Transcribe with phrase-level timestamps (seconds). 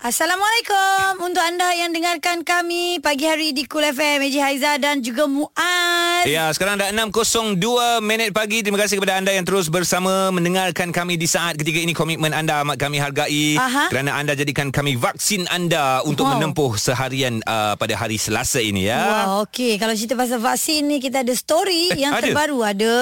[0.00, 5.26] Assalamualaikum untuk anda yang dengarkan kami pagi hari di Cool FM Eji Haiza dan juga
[5.26, 6.22] Muaz.
[6.22, 7.58] Ya, sekarang dah 6.02
[8.00, 8.62] minit pagi.
[8.62, 11.90] Terima kasih kepada anda yang terus bersama mendengarkan kami di saat ketika ini.
[11.90, 13.90] Komitmen anda amat kami hargai Aha.
[13.90, 16.38] kerana anda jadikan kami vaksin anda untuk Wow.
[16.38, 19.02] menempuh seharian uh, pada hari Selasa ini ya.
[19.02, 19.76] Wah, okey.
[19.76, 22.22] Kalau cerita pasal vaksin ni kita ada story Eh, yang ada?
[22.22, 22.96] terbaru ada.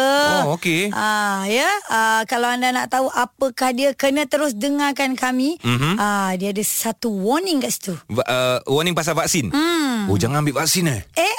[0.47, 0.89] Oh, okey.
[0.91, 1.69] Ah, ya.
[1.87, 5.61] Ah, kalau anda nak tahu apakah dia kena terus dengarkan kami.
[5.61, 5.99] Mhm.
[5.99, 7.99] Ah, dia ada satu warning kat situ.
[8.07, 9.51] Va- uh, warning pasal vaksin.
[9.51, 10.07] Hmm.
[10.07, 11.03] Oh, jangan ambil vaksin eh.
[11.13, 11.35] Eh,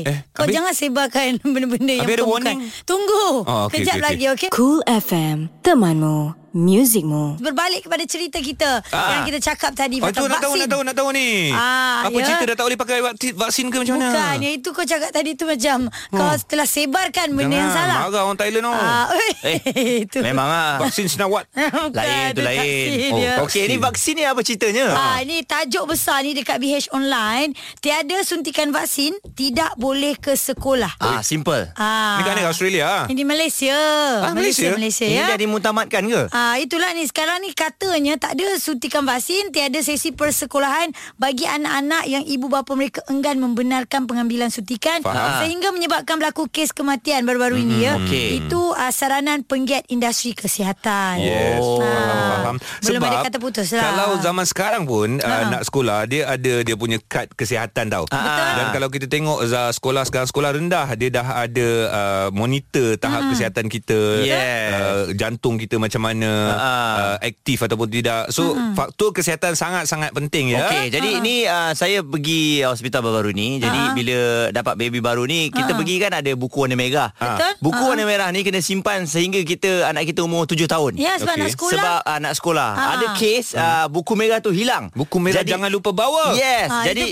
[0.00, 0.54] Eh, kau habis?
[0.54, 2.32] jangan sebarkan benda-benda yang Habis ada bukan.
[2.32, 2.58] warning?
[2.82, 3.24] Tunggu.
[3.42, 4.48] Oh, okey, Kejap okey, lagi, okey?
[4.48, 7.36] Cool FM, temanmu, muzikmu.
[7.36, 9.10] Berbalik kepada cerita kita Ah.
[9.12, 10.60] yang kita cakap tadi Oh, pasal tu nak tahu, vaksin.
[10.60, 11.28] nak tahu, nak tahu ni.
[11.50, 12.24] Ah, Apa ya.
[12.24, 14.06] cerita dah tak boleh pakai vaksin, vaksin ke macam mana?
[14.08, 17.96] Bukan, yang itu kau cakap tadi tu macam kau telah sebarkan benda yang Jangan, salah.
[18.04, 18.72] marah orang Thailand tau.
[18.72, 19.06] Ah,
[19.44, 19.58] Eh,
[20.00, 20.18] itu.
[20.20, 20.74] Memang ah.
[20.80, 21.44] Vaksin senawat.
[21.84, 22.56] Bukan, Lain tu lain.
[22.56, 24.86] vaksin Oh, okey, ni vaksin ni apa ceritanya?
[24.90, 27.50] Ah, ini tajuk besar ni dekat BH Online.
[27.78, 30.94] Tiada suntikan vaksin, tidak boleh ke sekolah.
[30.96, 31.66] Ah, simple.
[31.74, 32.16] Ah.
[32.16, 33.04] Ni kan ni Australia.
[33.04, 33.74] Ini di Malaysia.
[34.22, 34.70] Ah, Malaysia?
[34.70, 35.26] Malaysia Ini ya.
[35.26, 36.22] dah dimutamatkan ke?
[36.30, 42.04] Ah itulah ni sekarang ni katanya tak ada suntikan vaksin, tiada sesi persekolahan bagi anak-anak
[42.04, 45.40] yang ibu bapa mereka enggan membenarkan pengambilan suntikan Faham.
[45.40, 47.96] sehingga menyebabkan berlaku kes kematian baru-baru ini ya.
[47.96, 48.42] okey.
[48.42, 51.18] Itu uh, saranan penggiat industri kesihatan.
[51.18, 51.78] Yes, Oh.
[51.78, 52.56] faham, faham.
[52.82, 53.82] Belum ada kata putus lah.
[53.86, 55.50] Kalau zaman sekarang pun uh, Ha.
[55.50, 58.04] nak sekolah dia ada dia punya kad kesihatan tau.
[58.04, 58.50] Betul.
[58.54, 63.30] Dan kalau kita tengok uh, sekolah sekarang sekolah rendah dia dah ada uh, monitor tahap
[63.30, 64.72] kesihatan kita, Yes.
[64.74, 68.28] uh, jantung kita macam mana Uh, aktif ataupun tidak.
[68.28, 70.66] So faktor kesihatan sangat-sangat penting ya.
[70.66, 73.48] Okey, jadi ni uh, saya pergi hospital baru-baru ni.
[73.56, 73.92] Jadi Ah.
[73.92, 74.18] bila
[74.50, 75.76] dapat baby baru ni, kita Ah.
[75.76, 77.10] pergi kan ada buku warna merah.
[77.12, 77.52] Betul.
[77.60, 77.88] Buku Ah.
[77.90, 80.96] warna merah ni kena simpan sehingga kita anak kita umur 7 tahun.
[80.96, 81.42] Ya sebab Okey.
[81.42, 81.74] nak sekolah.
[81.74, 82.70] Sebab uh, nak sekolah.
[82.72, 82.92] Ah.
[82.94, 84.88] Ada kes uh, buku merah tu hilang.
[84.92, 86.32] Buku merah jangan lupa bawa.
[86.34, 86.68] Yes.
[86.68, 87.10] Ah, jadi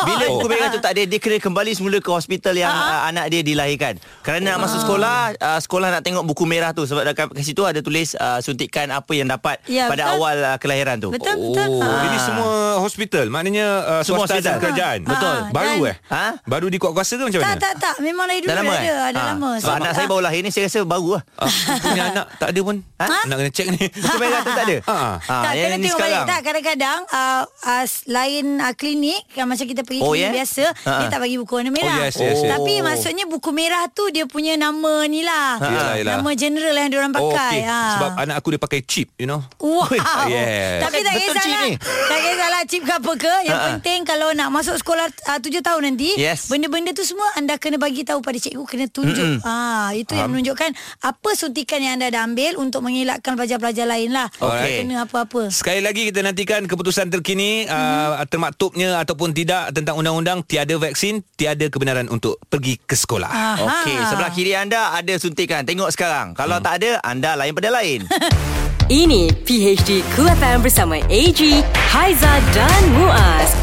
[0.00, 3.28] bila buku merah tu tak ada dia kena kembali semula ke hospital yang uh, anak
[3.28, 3.96] dia dilahirkan.
[4.20, 7.62] Kerana nak masuk sekolah, uh, sekolah nak tengok buku merah tu sebab dekat kat situ
[7.62, 10.16] ada tulis uh, suntikan apa yang dapat Ya, pada betul.
[10.16, 11.08] awal uh, kelahiran tu.
[11.10, 11.70] Betul Oh, betul.
[11.78, 12.02] Ah.
[12.02, 13.26] ini semua hospital.
[13.28, 14.60] Maknanya uh, Semua swasta dan hospital.
[14.62, 14.98] kerajaan.
[14.98, 15.36] Ah, Betul.
[15.36, 15.96] ah, Baru dan- eh?
[16.08, 16.24] Ha?
[16.44, 17.60] Baru di kuat kuasa ke macam Tak mana?
[17.60, 18.80] tak tak memang dari dulu Dah lama dah eh?
[18.80, 19.28] ada, ada Ha.
[19.30, 19.50] lama.
[19.58, 21.22] Sebab anak saya baru lahir ni saya rasa baru lah.
[21.36, 22.76] Ah, punya anak tak ada pun.
[22.96, 23.06] Ha?
[23.22, 23.84] Nak kena check ni.
[24.20, 24.76] Merah tu tak ada?
[24.80, 24.94] Ha.
[24.94, 26.26] Ha, tak, yang kena ni tengok balik sekarang.
[26.26, 30.32] tak kadang-kadang uh, uh, lain uh, klinik kan macam kita pergi Oh, klinik yeah?
[30.34, 31.10] biasa Ha, dia ha.
[31.10, 31.90] tak bagi buku warna merah.
[31.92, 32.50] Oh, yes, yes, yes.
[32.50, 32.84] Tapi Oh.
[32.84, 35.58] maksudnya buku merah tu dia punya nama ni lah.
[35.58, 36.12] Yelah, yelah.
[36.14, 37.56] Nama general yang diorang Oh, pakai.
[37.56, 37.60] okay.
[37.64, 37.80] ha.
[37.94, 39.42] Sebab anak aku dia pakai chip, you know.
[39.58, 39.90] Wow.
[40.24, 40.80] Yes.
[40.80, 41.62] Tapi tak Betul chip kisahlah.
[41.64, 41.72] ni.
[41.82, 43.34] Tak kisahlah chip ke apa ke.
[43.42, 43.68] Yang Ha-ha.
[43.68, 46.14] penting kalau nak masuk sekolah uh, tujuh tahun nanti.
[46.14, 46.46] Yes.
[46.46, 48.62] Benda-benda tu semua anda kena bagi tahu pada cikgu.
[48.64, 49.42] Kena tunjuk.
[49.42, 50.70] Ah, Itu yang menunjukkan
[51.00, 54.30] apa suntikan yang anda dah ambil untuk mengelakkan pelajar-pelajar lain lah.
[54.34, 54.84] Okey.
[54.84, 55.50] Kena apa-apa.
[55.50, 61.66] Sekali lagi kita nantikan keputusan terkini uh, termaktubnya ataupun tidak tentang undang-undang tiada vaksin, tiada
[61.66, 63.28] kebenaran untuk pergi ke sekolah.
[63.28, 63.54] Aha.
[63.82, 65.64] Okey, sebelah kiri anda ada suntikan.
[65.64, 66.32] Tengok sekarang.
[66.32, 66.64] Kalau Hmm.
[66.64, 68.00] tak ada, anda lain pada lain.
[68.84, 71.40] Ini PHD Cool FM bersama AG,
[71.88, 73.56] Haiza dan Muaz.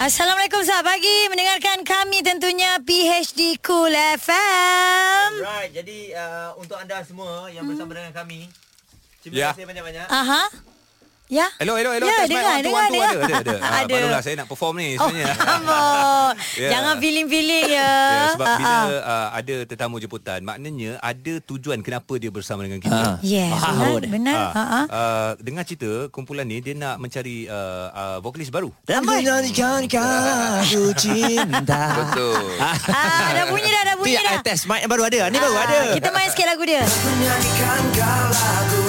[0.00, 7.52] Assalamualaikum selamat pagi Mendengarkan kami tentunya PHD Cool FM right, jadi uh, untuk anda semua
[7.52, 8.48] yang bersama dengan kami,
[9.20, 9.48] terima Ya.
[9.52, 10.08] kasih banyak-banyak.
[10.08, 10.69] Aha
[11.30, 12.04] Ya Hello, hello, hello.
[12.04, 12.34] Ya, Test mic.
[12.34, 12.92] dengar, One, two, dengar, two.
[12.92, 13.14] dengar.
[13.14, 13.54] Ada, ada, ada.
[13.62, 13.94] Ah, Ada.
[13.94, 15.34] Barulah saya nak perform ni Oh, sebenarnya.
[15.54, 16.32] Amor.
[16.60, 16.68] Ya.
[16.68, 17.86] Jangan feeling-feeling ya.
[17.86, 18.86] Ya, sebab Ah, bila ah.
[19.06, 22.98] uh, ada tetamu jemputan, maknanya ada tujuan kenapa dia bersama dengan kita.
[22.98, 23.14] Ah.
[23.22, 24.02] Yes, Faham.
[24.02, 24.10] benar.
[24.10, 24.36] benar.
[24.36, 24.80] Ah, Ha, ha.
[24.84, 28.74] uh, dengar cerita kumpulan ni dia nak mencari uh, uh, vokalis baru.
[28.82, 31.82] Dan menyanyikan lagu cinta.
[31.96, 32.58] Betul.
[32.58, 34.34] Ah, dah bunyi dah, dah bunyi dah.
[34.34, 35.30] eh, test mic baru ada.
[35.30, 35.78] Ni baru Ah, ada.
[35.94, 36.82] Kita main sikit lagu dia.
[36.82, 38.82] Menyanyikan kau lagu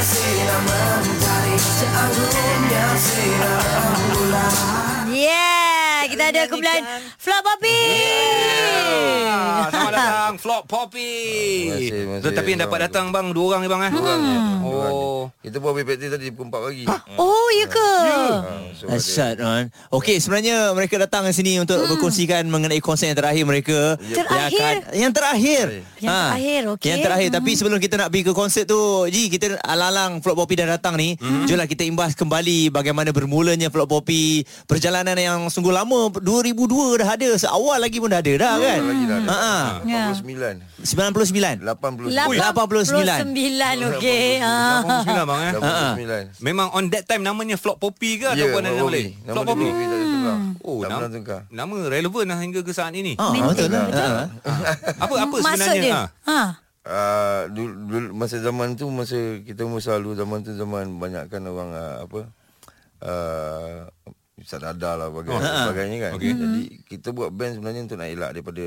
[0.00, 3.60] Sinar mentari Seanggungnya sinar
[4.16, 6.80] bulan Yeah, kita ada kumpulan
[7.16, 7.80] Flop Poppy.
[9.22, 11.12] Ah, selamat datang Flop Poppy.
[11.68, 12.84] Terima kasih, terima kasih, Tapi yang dapat bang.
[12.86, 13.90] datang bang dua orang ni bang eh.
[13.90, 14.32] Dua orang je.
[14.32, 14.58] Hmm.
[14.62, 15.22] Oh.
[15.40, 16.84] Kita buat BPT tadi pukul 4 pagi.
[17.14, 17.90] Oh, ya ke?
[18.00, 18.12] Ha,
[18.72, 19.64] so ada- Asyad man.
[19.90, 21.88] Okey, sebenarnya mereka datang ke sini untuk Hmm.
[21.90, 23.78] berkongsikan mengenai konsert yang terakhir mereka.
[23.98, 24.20] Terakhir?
[24.30, 25.66] Yang, akan, yang terakhir.
[25.98, 26.86] Yang terakhir, okey.
[26.86, 27.28] Yang terakhir.
[27.28, 27.36] Hmm.
[27.36, 30.94] Tapi sebelum kita nak pergi ke konsert tu, Ji, kita alang-alang Flop Poppy dah datang
[30.94, 31.16] ni.
[31.16, 31.44] Hmm.
[31.44, 34.40] Jomlah kita imbas kembali bagaimana bermulanya Flop Poppy.
[34.64, 37.28] Perjalanan yang sungguh lama, 2002 dah ada.
[37.36, 38.78] Seawal lagi pun dah ada dah kan?
[38.86, 39.28] Lagi dah ada.
[39.28, 39.56] Ha, ha.
[39.84, 40.04] Ya.
[40.14, 41.66] 89 99.
[41.66, 44.26] 89 89 okey.
[44.40, 45.04] Ah.
[45.04, 45.52] 89 bang eh.
[46.32, 48.94] 89 Memang on that time namanya Flop Poppy ke Ya, ataupun ada nama Bobby.
[48.94, 49.08] lain?
[49.26, 49.68] Nama Flop Poppy.
[50.60, 51.08] Oh, nama,
[51.48, 53.16] nama relevan lah hingga ke saat ini.
[53.16, 53.86] Ah, betul lah.
[53.90, 54.26] Ah.
[55.02, 55.82] Apa apa Maksud sebenarnya?
[55.82, 55.94] dia.
[55.96, 56.08] Ah.
[56.28, 56.40] Ha.
[56.80, 61.70] Uh, dulu, dulu masa zaman tu masa kita masa lalu zaman tu zaman banyakkan orang
[61.76, 62.20] uh, apa
[63.04, 63.84] uh,
[64.46, 66.12] sadada lah bagai, sebagainya kan.
[66.16, 66.32] Okay.
[66.32, 68.66] Jadi kita buat band sebenarnya untuk nak elak daripada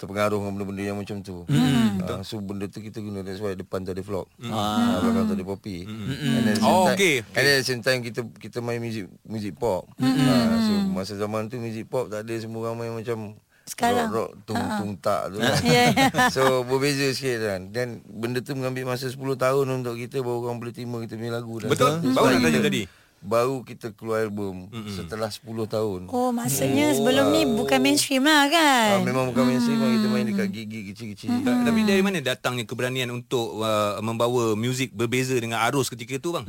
[0.00, 1.44] terpengaruh dengan benda-benda yang macam tu.
[1.44, 2.00] Mm.
[2.00, 4.24] Uh, so benda tu kita guna that's why depan tu ada vlog.
[4.40, 4.48] Mm.
[4.48, 5.84] Uh, belakang tu ada popi.
[5.84, 6.04] Mm.
[6.08, 7.14] And then at the same Oh, time, okay.
[7.36, 9.84] And then at the same time kita kita main music music pop.
[10.00, 10.16] Mm.
[10.16, 13.36] Uh, so masa zaman tu music pop tak ada semua orang main macam
[13.68, 14.08] Sekarang.
[14.08, 15.60] rock, rock tung tung tak tu kan.
[15.68, 16.08] Ya, ya.
[16.34, 20.58] So berbeza sikit kan Dan benda tu mengambil masa 10 tahun Untuk kita baru orang
[20.58, 22.02] boleh terima kita punya lagu dan Betul.
[22.10, 22.82] Baru nak tanya tadi.
[23.20, 28.48] Baru kita keluar album mm Setelah 10 tahun Oh, maksudnya sebelum ni bukan mainstream lah
[28.48, 28.96] kan?
[28.96, 33.12] Ah, Memang bukan mainstream Kita main dekat gig-gig kecil-kecil Ta- Tapi dari mana datangnya keberanian
[33.12, 36.44] untuk uh, membawa muzik berbeza dengan arus ketika itu bang?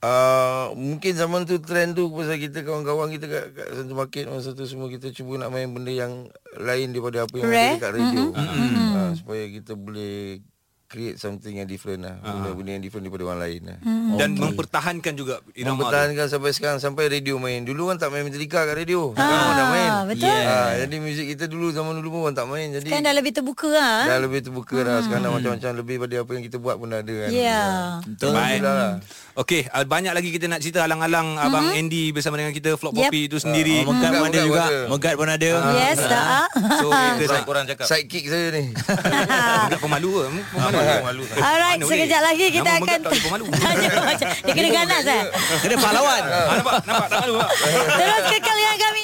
[0.00, 4.52] Uh, mungkin zaman tu trend tu pasal kita kawan-kawan kita kat, kat satu market masa
[4.52, 7.58] tu semua kita cuba nak main benda yang lain daripada apa yang Rare.
[7.58, 8.22] ada dekat radio.
[8.32, 8.92] Mm-hmm.
[8.94, 10.40] Uh, supaya kita boleh
[10.86, 12.16] create something yang different lah.
[12.20, 13.78] Benda-benda yang different daripada orang lain lah.
[14.14, 15.70] Dan mempertahankan juga irama tu.
[15.84, 19.56] Mempertahankan sampai sekarang Sampai radio main Dulu kan tak main Metallica kat radio Sekarang orang
[19.56, 20.30] dah main betul.
[20.30, 23.32] Ah, Jadi muzik kita dulu Zaman dulu pun orang tak main Jadi Kan dah lebih
[23.34, 24.06] terbuka lah.
[24.06, 27.00] dah lebih terbuka dah Sekarang dah macam-macam Lebih pada apa yang kita buat pun dah
[27.02, 27.62] ada kan Ya.
[28.06, 28.22] Baik.
[28.22, 28.92] Alhamdulillah lah
[29.34, 31.46] Okey, uh, banyak lagi kita nak cerita alang-alang mm-hmm.
[31.50, 33.10] abang Andy bersama dengan kita Flop Yep.
[33.10, 33.82] Poppy itu sendiri.
[33.82, 34.64] Oh, Megat pun ada juga.
[34.86, 35.50] Megat pun ada.
[35.74, 36.46] Yes, tak?
[36.54, 37.86] So kita nak korang cakap.
[37.90, 38.70] Sidekick saya ni
[39.66, 40.24] Megat pemalu ke?
[40.54, 40.73] Pemalu.
[40.74, 42.98] Alright, sekejap lagi kita Nama akan
[43.62, 45.22] tanya macam dia kena ganas eh.
[45.60, 46.22] Kena pahlawan.
[46.34, 46.74] Ah, nampak?
[46.84, 47.34] Nampak tak malu?
[47.70, 49.02] Terus kekal dengan kami.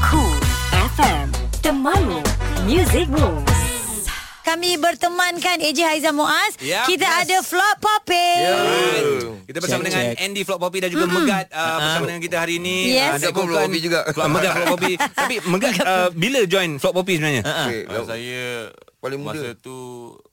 [0.00, 0.36] Cool
[0.94, 1.26] FM
[1.58, 2.20] Temanmu
[2.64, 3.57] Music Rules
[4.48, 6.56] Kami bertemankan AJ Haizam Muaz.
[6.64, 7.20] Yap, kita yes.
[7.20, 8.32] ada Flop Poppy.
[9.44, 10.24] Kita bersama Check, dengan check.
[10.24, 12.96] Andy Flop Poppy dan juga Megat uh, bersama dengan kita hari ini.
[12.96, 13.20] Yes.
[13.20, 14.08] Uh, pun Flop Poppy juga.
[14.08, 14.92] Flop, Megat Flop Poppy.
[15.20, 17.44] Tapi Megat uh, bila join Flop Poppy sebenarnya?
[17.44, 18.40] okay, Kalau saya
[19.04, 19.36] Paling muda.
[19.36, 19.76] Masa tu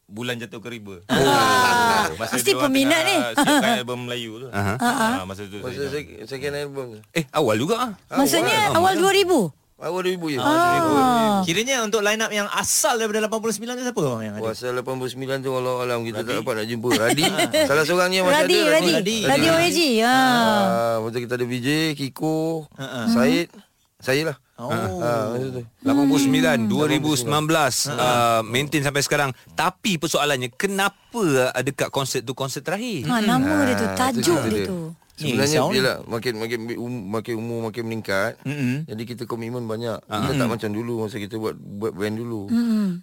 [0.07, 3.17] Bulan jatuh ke riba Ah, Masa Mesti peminat ni.
[3.35, 4.79] Siapkan album Melayu tu Aha.
[4.79, 7.91] uh Masa tu Masa saya sec- second album Eh, awal juga ah.
[8.15, 9.64] Maksudnya awal 2000.
[9.75, 11.43] Awal 2000 je Ah.
[11.43, 14.41] Kiranya untuk line up yang asal daripada 89 tu siapa bang yang ada?
[14.41, 17.25] Puasa 89 tu Allah Alam kita tak dapat nak jumpa Radi
[17.69, 18.93] Salah seorang ni yang masih Radi, ada Radi.
[18.93, 19.17] Radi.
[19.27, 19.79] Radi OAG.
[19.99, 20.15] Ha.
[20.15, 22.71] Ah, Lepas tu kita ada VJ, Kiko,
[23.09, 23.51] Syed
[23.99, 24.71] Saya lah Oh.
[24.71, 31.19] Ah, masa tu 89 2019 uh, maintain sampai sekarang tapi persoalannya kenapa
[31.51, 34.65] uh, dekat konsert tu konsert terakhir Ha, nama dia tu, Ah, tajuk dia dia.
[34.65, 34.79] tu.
[35.15, 35.71] Sebenarnya sound.
[35.71, 38.83] bila makin makin um, makin umur makin meningkat, Mm-mm.
[38.83, 40.03] jadi kita komitmen banyak.
[40.03, 42.41] Kita tak macam dulu masa kita buat buat band dulu.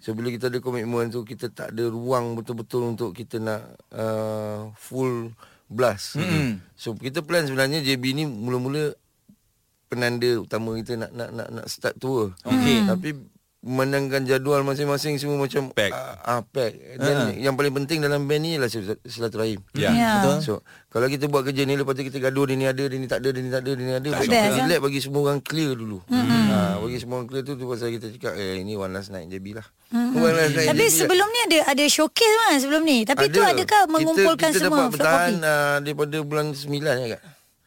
[0.05, 4.69] So bila kita ada komitmen tu kita tak ada ruang betul-betul untuk kita nak uh,
[4.77, 5.33] full
[5.65, 6.21] blast.
[6.77, 8.93] So kita plan sebenarnya JB ni mula-mula
[9.89, 12.33] penanda utama kita nak nak nak nak start tour.
[12.45, 12.85] Okey.
[12.85, 13.09] Tapi
[13.63, 15.95] memandangkan jadual masing-masing semua macam Pack.
[15.95, 16.99] ah, ah pack.
[16.99, 19.63] Dan yang paling penting dalam band ni ialah sil- silaturahim.
[19.71, 19.95] Ya.
[19.95, 20.11] Ya.
[20.19, 20.37] Betul.
[20.43, 20.53] So
[20.93, 23.25] kalau kita buat kerja ni Lepas tu kita gaduh Dia ni ada Dia ni tak
[23.25, 25.73] ada Dia ni tak ada Dia ni ada Tak kita relax Bagi semua orang clear
[25.73, 26.45] dulu mm-hmm.
[26.53, 29.25] ha, Bagi semua orang clear tu Tu pasal kita cakap Eh ini one last night
[29.25, 30.21] JB lah mm-hmm.
[30.21, 32.97] One last night Tapi JB sebelum ni ada ada showcase kan sebelum ni.
[33.09, 37.07] Tapi tu adakah mengumpulkan kita, kita semua dapat Flop bertahan uh, Daripada bulan 9 ya
[37.17, 37.21] kak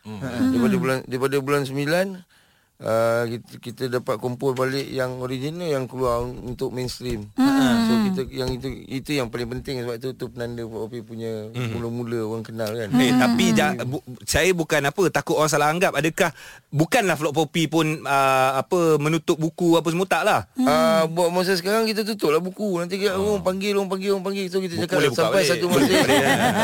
[0.06, 0.20] hmm.
[0.54, 2.35] Daripada bulan Daripada bulan 9
[2.76, 7.24] Uh, kita, kita dapat kumpul balik yang original yang keluar untuk mainstream.
[7.32, 7.88] Hmm.
[7.88, 12.28] So kita yang itu itu yang paling penting sebab tu tu penanda Poppy punya mula-mula
[12.28, 12.92] orang kenal kan.
[13.00, 16.36] Eh tapi ja, bu, saya bukan apa takut orang salah anggap adakah
[16.68, 20.44] bukanlah Flop Poppy pun uh, apa menutup buku apa semua tak lah.
[20.60, 22.76] Ah, buat masa sekarang kita tutup lah buku.
[22.76, 24.52] Nanti kita orang panggil, orang panggil, orang panggil.
[24.52, 25.48] So kita cakap boleh buka sampai balik.
[25.48, 25.94] satu masa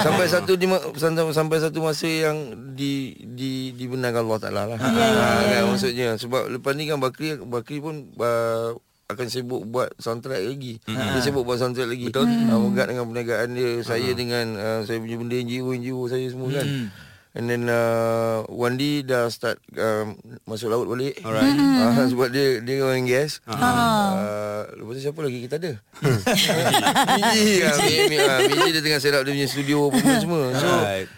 [0.04, 2.36] sampai satu di, sampai, sampai satu masa yang
[2.76, 4.76] di di dibenarkan Allah Taala lah.
[4.76, 8.74] Ya, ya, ya, kan, maksudnya sebab lepas ni kan Bakri Bakri pun uh,
[9.12, 10.80] akan sibuk buat soundtrack lagi.
[10.88, 12.08] Dia sibuk buat soundtrack lagi.
[12.08, 12.26] Betul.
[12.28, 16.48] Uh, Megat dengan perniagaan dia, saya dengan uh, saya punya benda NGO NGO saya semua
[16.48, 16.66] kan.
[17.32, 21.16] And then uh, Wandi dah start um, masuk laut balik.
[21.24, 21.56] Alright.
[21.56, 23.40] Uh, sebab dia dia orang gas.
[23.48, 25.72] Uh, lepas tu siapa lagi kita ada?
[27.16, 27.64] Biji.
[27.64, 27.76] ah,
[28.44, 30.52] Biji ah, dia tengah set up dia punya studio apa semua.
[30.52, 31.08] So Right.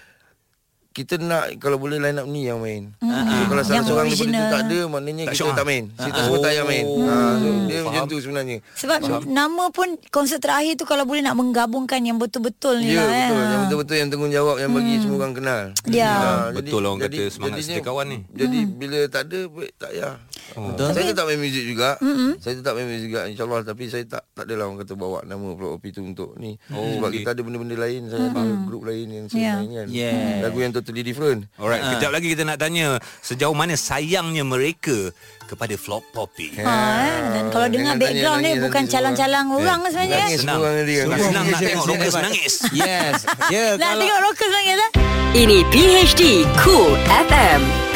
[0.94, 2.94] Kita nak kalau boleh line up ni yang main.
[3.02, 5.66] So kalau salah Yang seorang daripada tu tak ada maknanya Tak kita tak ah?
[5.66, 5.84] main.
[5.90, 6.84] Kita semua tak payah main.
[6.86, 8.56] Ha, so dia macam tu sebenarnya.
[8.78, 13.10] Sebab nama pun konsert terakhir tu kalau boleh nak menggabungkan yang betul-betul ni Ya lah
[13.10, 13.42] betul eh.
[13.44, 16.12] Yang betul-betul yang tanggungjawab Yang bagi semua orang kenal Ya.
[16.14, 18.18] Ah, Betul lah orang kata semangat jadinya- setia kawan ni.
[18.30, 20.14] Jadi bila tak ada baik, Tak payah
[20.54, 20.88] Betul.
[20.92, 21.96] Saya tetap main muzik juga.
[21.98, 22.30] Mm-hmm.
[22.38, 25.46] Saya tetap main muzik juga insyaallah tapi saya tak tak adalah orang kata bawa nama
[25.56, 26.54] Flop Opi tu untuk ni.
[26.68, 27.18] Oh, Sebab okey.
[27.22, 29.56] kita ada benda-benda lain, saya ada grup lain yang saya Yeah.
[29.56, 29.86] main kan.
[29.88, 30.44] Yeah.
[30.44, 31.48] Lagu yang totally different.
[31.56, 31.96] Alright, Ah.
[31.96, 32.86] kejap lagi kita nak tanya
[33.18, 35.10] sejauh mana sayangnya mereka
[35.44, 36.52] kepada Flop Poppy.
[36.56, 37.16] Ha, eh?
[37.32, 40.16] Dan kalau dengar background ni nangis bukan calang-calang orang Eh, sebenarnya.
[40.18, 40.56] Nangis Senang.
[40.56, 41.02] semua orang dia.
[41.02, 42.22] Senang, senang nak tengok rockers senang.
[42.30, 42.54] menangis.
[42.72, 43.14] Yes.
[43.48, 44.90] Ya, Nak kalau tengok rockers nangis lah.
[45.34, 46.22] Ini PHD
[46.60, 46.92] Cool
[47.26, 47.93] FM.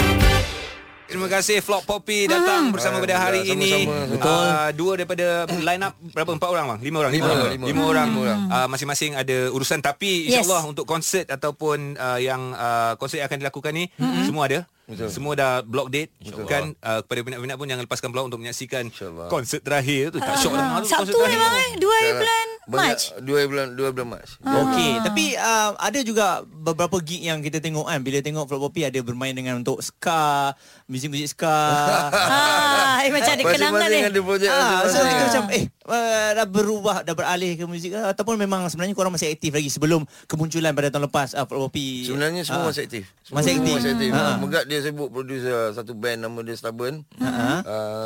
[1.08, 3.70] Terima kasih Flop Poppy datang bersama pada hari Sama-sama, ini.
[3.72, 4.12] sama-sama.
[4.12, 4.44] Betul.
[4.44, 6.80] Uh, dua daripada line up berapa empat orang bang?
[6.84, 7.12] Lima orang.
[7.16, 7.48] Lima, orang.
[7.48, 7.64] lima.
[7.64, 8.06] Lima orang.
[8.06, 8.40] Lima orang.
[8.46, 10.44] Uh, masing-masing ada urusan tapi Yes.
[10.44, 13.88] insyaallah untuk konsert ataupun uh, yang uh, konsert yang akan dilakukan ni
[14.22, 14.60] semua ada.
[14.84, 15.08] Betul.
[15.08, 16.12] Semua dah block date
[16.44, 19.28] kan uh, kepada minat-minat pun jangan lepaskan peluang untuk menyaksikan InsyaAllah.
[19.28, 21.70] konsert terakhir tu tak syok dah konsert Sabtu ni bang eh.
[21.76, 23.20] Dua hari bulan Banyak, Mac.
[23.20, 24.28] Dua bulan dua bulan Mac.
[24.38, 28.84] Okey, tapi uh, ada juga beberapa gig yang kita tengok kan bila tengok Flop Poppy
[28.84, 30.52] ada bermain dengan untuk ska,
[30.84, 31.48] muzik-muzik ska.
[32.28, 34.00] Ah, eh, macam ada kenangan ni.
[34.02, 38.00] ada projek Ah, so kita macam eh uh, dah berubah dah beralih ke muzik ke
[38.02, 42.04] ataupun memang sebenarnya korang masih aktif lagi sebelum kemunculan pada tahun lepas uh, Flop Poppy.
[42.04, 42.66] Sebenarnya semua Ah.
[42.68, 43.04] masih aktif.
[43.28, 43.74] Masih Semua aktif.
[43.76, 44.10] Masih aktif.
[44.10, 44.20] Ha.
[44.20, 44.32] Ha.
[44.36, 46.94] Megat dia sibuk producer satu band nama dia Stubborn.
[47.14, 47.24] Ha.
[47.24, 47.48] Uh,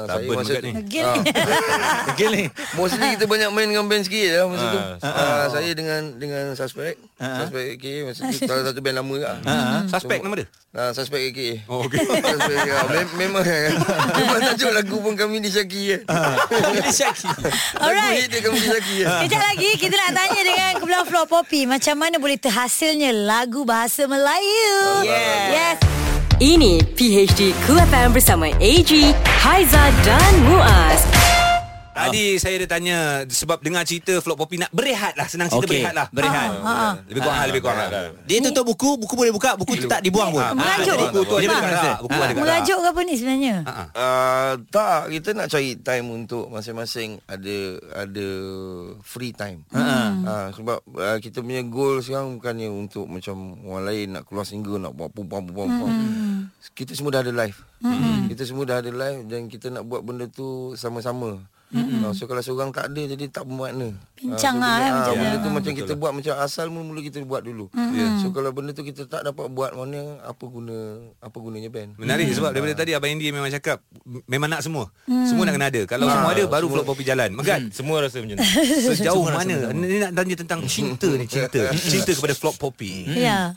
[0.05, 0.67] saya Stubborn masa Megat tu.
[0.69, 0.73] ni.
[0.87, 1.09] Gil.
[2.11, 2.43] Okey ni.
[2.75, 4.79] Mostly kita banyak main dengan band sikit lah masa tu.
[4.79, 6.97] Ah, Uh, saya dengan dengan Suspect.
[7.19, 7.43] Ha.
[7.43, 9.37] Suspect AK masa tu salah satu band lama lah.
[9.87, 10.47] Suspek nama dia?
[10.71, 11.41] Uh, Suspect AK.
[11.67, 11.99] Oh, okey.
[12.33, 12.71] Suspect AK.
[12.89, 13.43] Mem- memang
[14.19, 16.01] memang tajuk lagu pun kami di Syaki kan.
[16.53, 17.27] Ini Syaki.
[17.75, 18.17] Lagu Alright.
[18.19, 19.21] hit dia kami di Syaki kan.
[19.25, 24.05] Kejap lagi kita nak tanya dengan Kumpulan Flop Poppy macam mana boleh terhasilnya lagu bahasa
[24.05, 24.77] Melayu.
[25.03, 25.49] Yes.
[25.51, 25.77] Yes.
[26.39, 28.91] Ini PHD Cool FM bersama AG,
[29.39, 31.07] Haiza dan Muaz.
[31.93, 32.97] Tadi saya ada tanya
[33.29, 36.07] sebab dengar cerita Flop Poppy nak berehat lah senang cerita Okey, berehat lah.
[36.09, 36.49] berehat.
[37.05, 37.91] Lebih kurang lah, lebih kurang lah.
[38.25, 40.41] Dia tutup buku, buku boleh buka, buku tu tak dibuang pun.
[40.41, 40.97] Ah, Merajuk.
[41.13, 41.61] Buku tu ada lah.
[41.69, 41.91] rasa.
[42.01, 42.35] Buku ada.
[42.41, 43.55] Merajuk ke apa ni sebenarnya?
[43.93, 47.57] Uh, tak, kita nak cari time untuk masing-masing ada
[47.93, 48.29] ada
[49.05, 49.61] free time.
[49.73, 54.81] Uh, sebab uh, kita punya goal sekarang bukannya untuk macam orang lain nak keluar single
[54.81, 55.93] nak buat pum pum pum pum.
[56.73, 57.59] Kita semua dah ada live.
[58.33, 61.37] Kita semua dah ada live dan kita nak buat benda tu sama-sama.
[61.73, 63.97] Uh, so kalau seorang tak ada jadi tak bermakna.
[64.13, 65.43] Pincang so, lah, benda, eh, ah, macam benda tu.
[65.43, 67.73] tu macam kita buat macam asal mula-mula kita buat dulu.
[67.73, 68.21] Yeah.
[68.21, 71.97] So kalau benda tu kita tak dapat buat mana apa guna apa gunanya band.
[71.97, 73.81] Menarik sebab daripada tadi Abang Andy memang cakap
[74.29, 74.93] memang nak semua.
[75.09, 75.83] Semua nak kena ada.
[75.89, 77.31] Kalau semua ada baru Flop Poppy jalan.
[77.33, 77.73] Megat.
[77.73, 78.47] Semua rasa macam tu.
[78.93, 83.57] Sejauh mana Ni nak tanya tentang cinta ni Cinta Cinta kepada Flop Poppy Ya.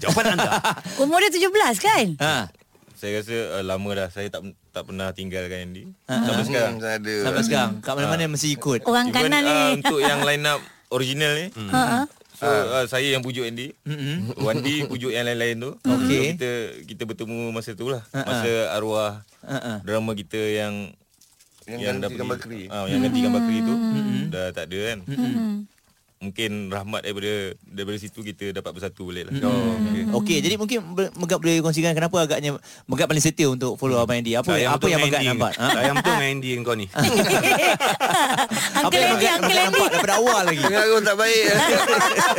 [0.00, 0.60] Jawapan anda
[1.02, 2.06] Umur dia 17 kan?
[2.20, 2.34] Ha.
[3.00, 5.88] Saya rasa uh, lama dah saya tak tak pernah tinggalkan Andy.
[6.04, 6.74] Ah, Sampai sekarang.
[6.76, 7.14] Hmm, ada.
[7.24, 8.80] Sampai sekarang kat mana-mana mesti ikut.
[8.84, 9.48] Orang Even, kanan ni.
[9.50, 11.46] uh, untuk yang line up original ni.
[11.70, 12.04] Ha.
[12.36, 13.72] So uh, saya yang pujuk Andy.
[13.82, 14.36] Mm-mm.
[14.38, 15.70] Wandi pujuk yang lain-lain tu.
[15.96, 16.20] Okey.
[16.20, 16.50] So, kita
[16.86, 18.04] kita bertemu masa tu lah.
[18.06, 18.26] Ha, ha.
[18.26, 19.74] Masa arwah Ha, ha.
[19.80, 20.92] drama kita yang
[21.64, 22.62] Yang dah gantikan pergi- Bakri.
[22.68, 23.74] Ah, yang gantikan Bakri tu
[24.28, 24.98] dah tak ada kan.
[26.20, 27.32] Mungkin rahmat daripada
[27.64, 29.40] daripada situ kita dapat bersatu balik lah.
[29.40, 30.04] Oh, okay.
[30.12, 30.84] Okey, jadi mungkin
[31.16, 34.36] Megat boleh kongsikan kenapa agaknya Megat paling setia untuk follow Abang Andy.
[34.36, 35.16] Apa Sayang apa yang Andy.
[35.26, 35.56] nampak?
[35.56, 35.66] Ha?
[35.72, 36.86] Sayang betul dengan Andy kau ni
[38.76, 39.54] Apa Uncle yang Andy.
[39.56, 40.60] nampak daripada awal lagi?
[40.60, 41.44] Pengaruh tak baik.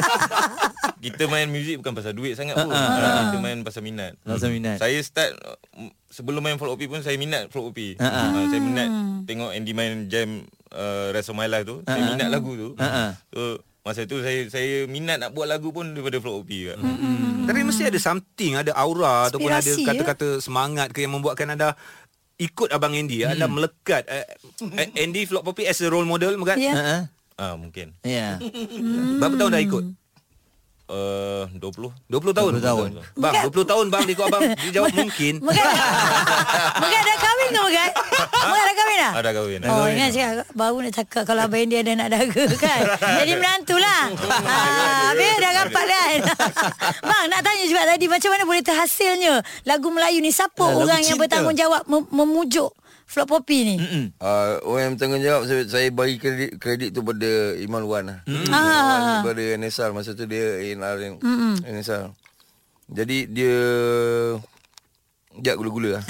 [1.02, 2.70] Kita main muzik bukan pasal duit sangat pun.
[2.70, 4.14] Ah, Ah, Kita main pasal minat.
[4.22, 4.78] Pasal minat.
[4.78, 7.80] Saya start uh, m- sebelum main Float OP pun saya minat Float OP.
[7.98, 8.90] Ah, saya minat
[9.26, 11.82] tengok Andy main jam uh, Rest of My Life tu.
[11.82, 12.70] Saya minat lagu tu.
[13.34, 16.78] So masa tu saya saya minat nak buat lagu pun daripada Float OP juga.
[17.42, 19.88] Tapi mesti ada something Ada aura Ataupun ada Inspirasi, ya?
[19.90, 21.74] kata-kata semangat ke Yang membuatkan anda
[22.38, 24.26] Ikut Abang Andy Anda melekat uh,
[24.94, 26.72] Andy Flop Poppy as a role model Megat Ya.
[26.72, 26.84] Ha.
[26.86, 27.00] ha.
[27.40, 27.98] Ah mungkin.
[28.06, 28.38] Ya.
[29.18, 29.84] Berapa tahun dah ikut?
[30.92, 32.52] Uh, 20 20 tahun?
[32.60, 32.90] 20 tahun.
[33.16, 34.02] Bang 20 tahun bang.
[34.04, 35.34] Dia ikut abang Dia jawab mungkin.
[36.84, 37.92] Megat dah kahwin ke Megat?
[38.44, 39.12] Megat dah kahwin dah?
[39.14, 39.60] Ada kahwin.
[39.66, 42.82] Oh ingat cakap Baru nak cakap Kalau Abang Andy ada anak daga kan?
[43.24, 44.04] Jadi menantu lah.
[44.12, 44.56] Ha,
[45.10, 46.18] Habis dah rapat kan?
[47.02, 49.34] Bang nak tanya juga tadi Macam mana boleh terhasilnya
[49.64, 50.30] Lagu Melayu ni?
[50.30, 52.76] Siapa Ah, lagu orang yang bertanggungjawab mem- Memujuk
[53.12, 54.06] Flop Poppy ni Mm-mm.
[54.16, 57.28] Uh, orang yang bertanggungjawab saya, saya bagi kredit kredit tu pada
[57.60, 58.20] Iman Wan lah.
[58.24, 59.20] Ah.
[59.20, 61.16] Iman Pada NSR masa tu dia ANR yang
[61.60, 62.08] NSR.
[62.88, 63.56] Jadi dia
[65.32, 66.04] Jak gula-gula lah.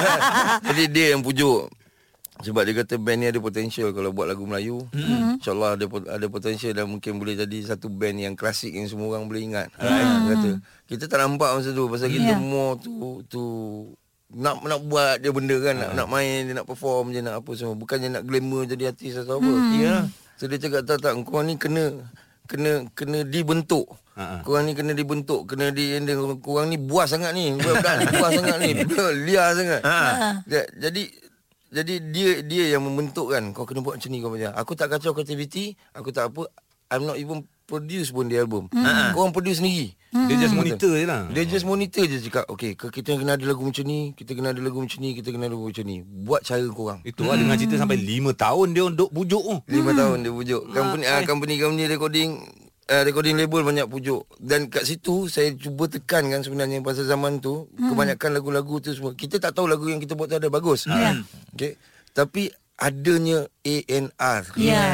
[0.68, 1.68] Jadi dia yang pujuk
[2.34, 4.84] sebab dia kata band ni ada potensial kalau buat lagu Melayu.
[4.90, 5.40] Mm-hmm.
[5.40, 9.16] InsyaAllah ada pot- ada potensial dan mungkin boleh jadi satu band yang klasik yang semua
[9.16, 9.68] orang boleh ingat.
[9.76, 10.50] Dia kata
[10.84, 12.40] kita tak nampak masa tu pasal kita Yeah.
[12.40, 12.92] more tu
[13.28, 13.42] tu
[14.34, 17.50] nak nak buat dia benda kan nak nak main dia nak perform je nak apa
[17.54, 19.52] semua bukannya nak glamour jadi artis atau apa.
[19.74, 20.06] Ya.
[20.34, 22.02] So dia cakap tak tak kau ni kena
[22.44, 23.86] kena kena dibentuk.
[24.14, 24.46] Ha-ha.
[24.46, 25.98] Korang ni kena dibentuk, kena di
[26.38, 27.50] korang ni buas sangat ni.
[27.50, 28.70] Budak ni buas sangat ni.
[28.78, 29.80] Budak liar sangat.
[30.46, 31.02] Ja- Jadi
[31.74, 33.50] jadi dia dia yang membentuk kan.
[33.50, 34.54] Kau kena buat macam ni kau macam.
[34.54, 36.46] Aku tak kacau kreativiti, aku tak apa.
[36.94, 38.70] I'm not even produce pun di album.
[39.16, 39.96] Korang produce sendiri.
[40.14, 41.26] Dia just monitor je lah.
[41.34, 44.62] Dia just monitor je cakap Okay kita kena ada lagu macam ni Kita kena ada
[44.62, 47.58] lagu macam ni Kita kena ada lagu macam ni Buat cara korang Itu lah dengan
[47.58, 49.56] cerita sampai 5 tahun dia duk pujuk tu.
[49.66, 52.30] Lima tahun dia pujuk Company ah, company company recording
[52.90, 57.40] uh, recording label banyak pujuk dan kat situ saya cuba tekan kan sebenarnya pasal zaman
[57.40, 57.92] tu hmm.
[57.92, 60.88] kebanyakan lagu-lagu tu semua kita tak tahu lagu yang kita buat tu ada bagus.
[60.88, 61.16] Ya.
[61.56, 61.80] Okey.
[62.14, 64.84] Tapi adanya A&R Ya.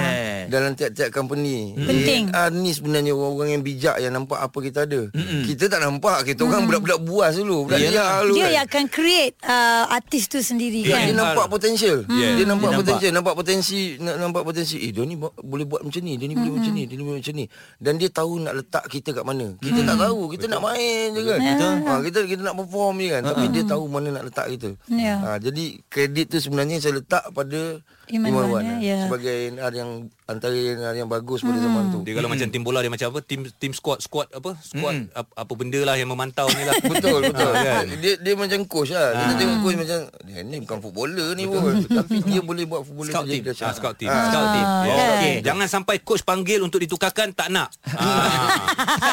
[0.46, 1.74] dalam tiap-tiap company.
[1.74, 2.30] Penting.
[2.30, 5.10] A&R ni sebenarnya orang-orang yang bijak yang nampak apa kita ada.
[5.10, 5.42] Mm-mm.
[5.44, 6.22] Kita tak nampak.
[6.22, 7.66] Kita orang budak-budak buas dulu.
[7.66, 8.34] Budak liar dulu.
[8.34, 8.50] Dia kan.
[8.52, 11.02] yang akan create uh, artis tu sendiri Dia, kan.
[11.04, 11.96] dia nampak potential.
[12.06, 12.32] Yeah.
[12.38, 14.76] Dia nampak Dia potensi, nampak potensi, na- nampak potensi.
[14.78, 17.02] Eh, dia ni bo- boleh buat macam ni, dia ni boleh macam ni, dia ni
[17.02, 17.44] boleh macam ni.
[17.76, 19.58] Dan dia tahu nak letak kita kat mana.
[19.58, 21.38] Kita tak tahu, kita nak main je kan.
[21.40, 23.22] Ha, kita kita nak perform je kan.
[23.24, 24.70] Tapi dia tahu mana nak letak kita.
[24.86, 25.14] Ya.
[25.18, 28.62] Ha, jadi kredit tu sebenarnya saya letak pada Iman Iman Wan, Wan.
[28.62, 28.74] ya.
[28.80, 28.98] Ya.
[29.04, 29.90] Sebagai A&R yang
[30.24, 31.98] antara A&R yang bagus pada zaman tu.
[32.02, 33.20] Dia kalau macam tim bola dia macam apa?
[33.20, 34.58] Tim tim squad squad apa?
[34.58, 36.74] Squad apa, apa benda lah yang memantau ni lah.
[36.92, 37.50] Betul betul.
[37.50, 37.84] Ha, kan?
[37.96, 39.08] Dia dia macam coach lah.
[39.16, 41.62] Kita tengok coach macam dia ni bukan footballer ni pun.
[41.84, 43.46] Tapi dia boleh buat footballer Scout tu jadi team.
[43.46, 43.64] dahsyat.
[43.64, 44.08] Ah, scout team.
[44.08, 44.24] Ah.
[44.26, 44.66] Scout team.
[44.66, 45.10] Ah, Oh, kan?
[45.14, 45.34] okay.
[45.40, 47.70] Jangan sampai coach panggil untuk ditukarkan tak nak.
[47.86, 48.50] Ah,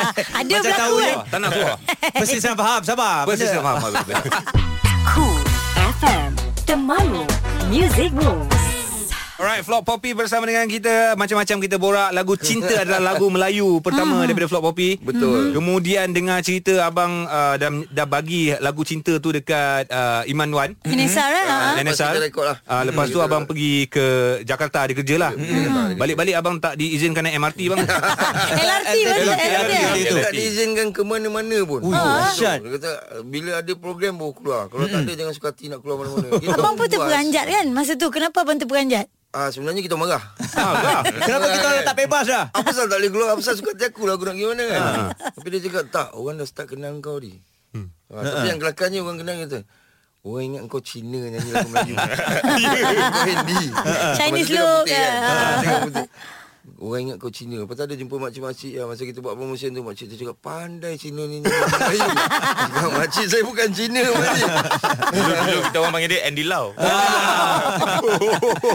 [0.37, 1.13] Ada Macam berlaku tahu je.
[1.27, 1.77] tak nak keluar.
[2.17, 3.79] Persis saya faham Sabar Persis saya faham.
[5.07, 5.41] Cool
[5.93, 6.31] FM
[6.63, 7.23] Temanmu
[7.67, 8.56] Music Moves
[9.37, 14.25] Alright, Flop Poppy bersama dengan kita Macam-macam kita borak Lagu Cinta adalah lagu Melayu Pertama
[14.25, 15.53] daripada Flop Poppy Betul.
[15.53, 20.69] Kemudian dengar cerita Abang uh, dah, dah bagi lagu cinta tu Dekat uh, Iman Wan
[20.81, 21.45] Enesar eh.
[21.45, 21.77] uh, ha?
[21.77, 22.57] NSR kita rekod lah.
[22.65, 24.05] uh, Lepas tu Kita abang pergi ke
[24.41, 25.31] Jakarta Ada kerja lah
[25.93, 27.79] Balik-balik abang tak diizinkan naik MRT bang
[28.57, 29.43] LRT LRT, LRT.
[29.45, 29.97] LRT.
[30.07, 31.79] Dia tak diizinkan ke mana-mana pun.
[31.83, 32.59] Ui, dahsyat.
[32.59, 32.91] Dia kata
[33.23, 34.63] bila ada program baru keluar.
[34.67, 36.27] Kalau tak ada jangan suka hati nak keluar mana-mana.
[36.49, 38.07] Abang pun terperanjat kan masa tu.
[38.09, 39.05] Kenapa abang terperanjat?
[39.37, 40.23] Ah sebenarnya kita marah.
[40.57, 43.27] ah, Kenapa kita orang tak bebas dah Apa pasal tak boleh keluar?
[43.29, 44.81] Apa pasal suka hati aku lah aku nak pergi mana kan?
[45.37, 47.37] Tapi dia cakap tak, orang dah start kenal kau ni.
[47.77, 47.93] Hmm.
[48.09, 49.59] tapi yang kelakarnya orang kenal kata
[50.25, 51.95] Orang ingat kau Cina nyanyi lagu Melayu.
[52.01, 53.63] kau Hindi.
[54.17, 55.11] Chinese look, putih kan?
[55.21, 56.07] ah.
[56.67, 56.83] Ah.
[56.83, 59.87] Orang ingat kau Cina Lepas tu ada jumpa makcik-makcik ya, Masa kita buat promotion tu
[59.87, 64.51] Makcik tu cakap Pandai Cina ni Melayu Cakap, Makcik saya bukan Cina makcik
[65.15, 66.75] Dulu kita orang panggil dia Andy Lau.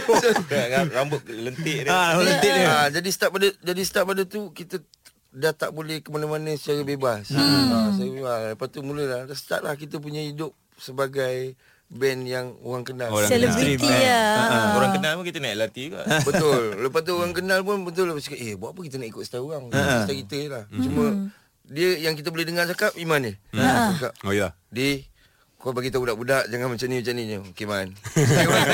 [0.50, 1.92] Dengan Rambut lentik dia.
[1.92, 2.68] Ah, lentik dia.
[2.68, 4.80] Ha, jadi start pada jadi start pada tu kita
[5.32, 7.32] dah tak boleh ke mana-mana secara bebas.
[7.32, 7.68] Hmm.
[7.72, 8.40] Ha, saya bebas.
[8.56, 11.56] Lepas tu mulalah start lah kita punya hidup sebagai
[11.92, 13.12] band yang orang kenal.
[13.12, 14.24] Orang Selebriti ya.
[14.72, 16.00] Orang kenal pun kita naik LRT juga.
[16.28, 16.62] Betul.
[16.88, 19.44] Lepas tu orang kenal pun betul lah cakap, "Eh, buat apa kita nak ikut style
[19.44, 19.68] orang?
[20.08, 21.04] Style kita je lah." Cuma
[21.68, 23.32] dia yang kita boleh dengar cakap Iman ni.
[23.54, 25.04] Cakap, Oh ya Di
[25.62, 27.38] kau bagi tahu budak-budak jangan macam ni macam ni je.
[27.54, 27.88] Okey man.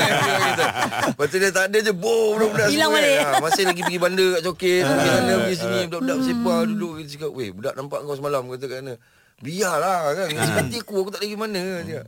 [1.13, 3.17] Lepas tu dia tak ada je bo budak-budak Hilang balik.
[3.21, 7.09] Ha, masih lagi pergi bandar kat Coket, pergi sana pergi sini budak-budak bersepah duduk kita
[7.13, 8.95] cakap, "Weh, budak nampak kau semalam kata kat mana?"
[9.39, 10.27] Biarlah kan.
[10.33, 12.01] Hati aku aku tak lagi mana dia.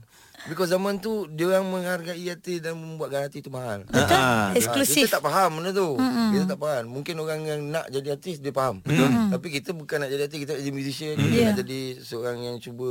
[0.49, 3.85] Because zaman tu dia orang menghargai hati dan membuatkan hati tu mahal.
[3.85, 4.17] Betul.
[4.17, 5.05] Ha, Eksklusif.
[5.05, 5.97] kita tak faham benda tu.
[5.97, 6.29] Mm-hmm.
[6.33, 6.83] Kita tak faham.
[6.89, 8.81] Mungkin orang yang nak jadi artis dia faham.
[8.81, 9.37] Mm-hmm.
[9.37, 11.29] Tapi kita bukan nak jadi artis, kita nak jadi musician, mm-hmm.
[11.29, 11.49] kita Yeah.
[11.53, 12.87] nak jadi seorang yang cuba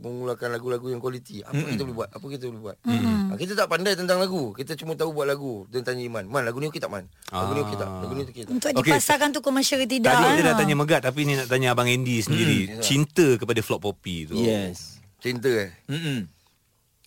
[0.00, 1.40] mengeluarkan lagu-lagu yang kualiti.
[1.44, 1.70] Apa mm-hmm.
[1.74, 2.08] kita boleh buat?
[2.12, 2.76] Apa kita boleh buat?
[2.84, 3.16] Mm-hmm.
[3.28, 4.52] Ha, kita tak pandai tentang lagu.
[4.56, 5.64] Kita cuma tahu buat lagu.
[5.68, 7.88] Dan tanya Iman, "Man, lagu ni okey tak, Man?" Lagu ni okey tak?
[7.88, 8.52] Lagu ni okey tak?
[8.52, 8.92] Untuk Okey.
[8.92, 10.12] dipasarkan tu komersial ke tidak.
[10.12, 10.30] Tadi ah?
[10.36, 14.26] kita dah tanya Megat Tapi ni nak tanya Abang Andy sendiri Cinta kepada Flop Poppy
[14.26, 15.70] tu Yes Cinta eh.
[15.86, 16.39] Mm-mm.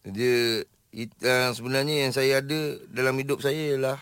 [0.04, 2.60] Dia it, uh, sebenarnya yang saya ada
[2.92, 4.00] dalam hidup saya ialah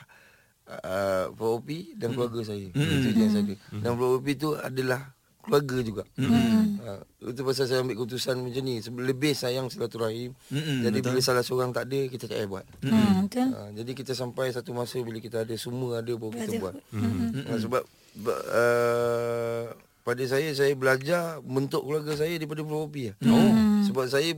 [0.67, 2.67] uh, POP dan keluarga saya.
[2.73, 3.55] Itu je yang saya ada.
[3.69, 6.03] Dan POP tu adalah keluarga juga.
[6.17, 8.81] Uh, itu pasal saya ambil keputusan macam ni.
[8.81, 10.37] Lebih sayang silaturahim.
[10.49, 12.65] Mm-mm, Jadi bila salah seorang tak ada, kita tak payah buat.
[12.85, 13.47] Hmm, betul.
[13.49, 16.75] Uh, jadi kita sampai satu masa bila kita ada semua ada baru kita buat.
[16.93, 17.83] Uh, sebab
[18.21, 19.63] ba- uh,
[20.01, 23.13] pada saya saya belajar bentuk keluarga saya daripada POP.
[23.25, 23.53] Oh.
[23.85, 24.33] Sebab saya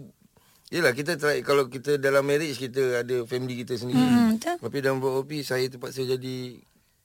[0.73, 1.45] Yelah kita try.
[1.45, 4.01] Kalau kita dalam marriage Kita ada family kita sendiri.
[4.01, 4.57] Hmm, betul.
[4.57, 6.57] Tapi dalam POP Saya terpaksa jadi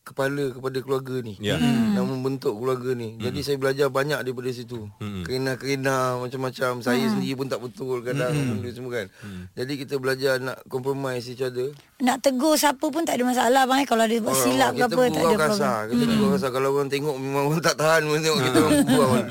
[0.08, 1.36] Kepala kepada keluarga ni.
[1.36, 1.60] Ya.
[1.60, 3.20] Dan membentuk keluarga ni.
[3.20, 4.88] Jadi saya belajar banyak daripada situ.
[4.96, 6.80] Kerina-kerina Macam-macam.
[6.80, 9.06] Saya sendiri pun tak betul Kadang benda semua kan.
[9.52, 11.76] Jadi kita belajar Nak compromise each other.
[12.00, 13.86] Nak tegur siapa pun tak ada masalah bang eh.
[13.92, 15.52] Kalau dia buat silap ke kita apa tak ada gurau problem.
[15.52, 15.80] kasar.
[15.92, 16.16] Kita hmm.
[16.16, 16.50] gurau kasar.
[16.56, 18.00] Kalau orang tengok Memang orang tak tahan.
[18.08, 18.80] Orang tengok kita orang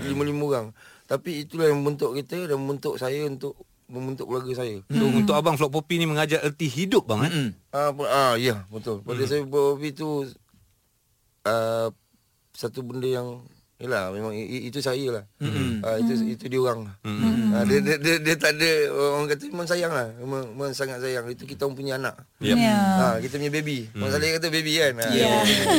[0.05, 0.67] Lima-lima orang.
[1.09, 5.55] Tapi itulah yang membentuk kita Dan membentuk saya Untuk Membentuk keluarga saya So untuk Abang
[5.55, 7.31] Flop Poppy ni Mengajar erti hidup bang eh?
[7.71, 8.99] Ah, uh, ah ya betul.
[8.99, 9.29] Pada hmm.
[9.31, 10.27] saya Bobby tu
[11.47, 11.87] uh,
[12.51, 13.39] satu benda yang
[13.77, 15.23] Yalah memang i- itu saya lah.
[15.37, 15.69] Mm-hmm.
[15.79, 16.89] Uh, itu itu dia orang.
[16.99, 17.45] Mm-hmm.
[17.47, 20.07] Uh, dia, dia, dia dia tak ada orang kata memang sayang lah.
[20.17, 21.29] Memang, memang sangat sayang.
[21.29, 22.17] Itu kita orang punya anak.
[22.39, 22.57] Yep.
[22.57, 22.73] Ya.
[22.73, 23.85] Ha, kita punya baby.
[23.87, 23.97] Mm.
[23.97, 24.93] Mak Saleh kata baby kan.
[24.95, 25.29] Ha, Ya.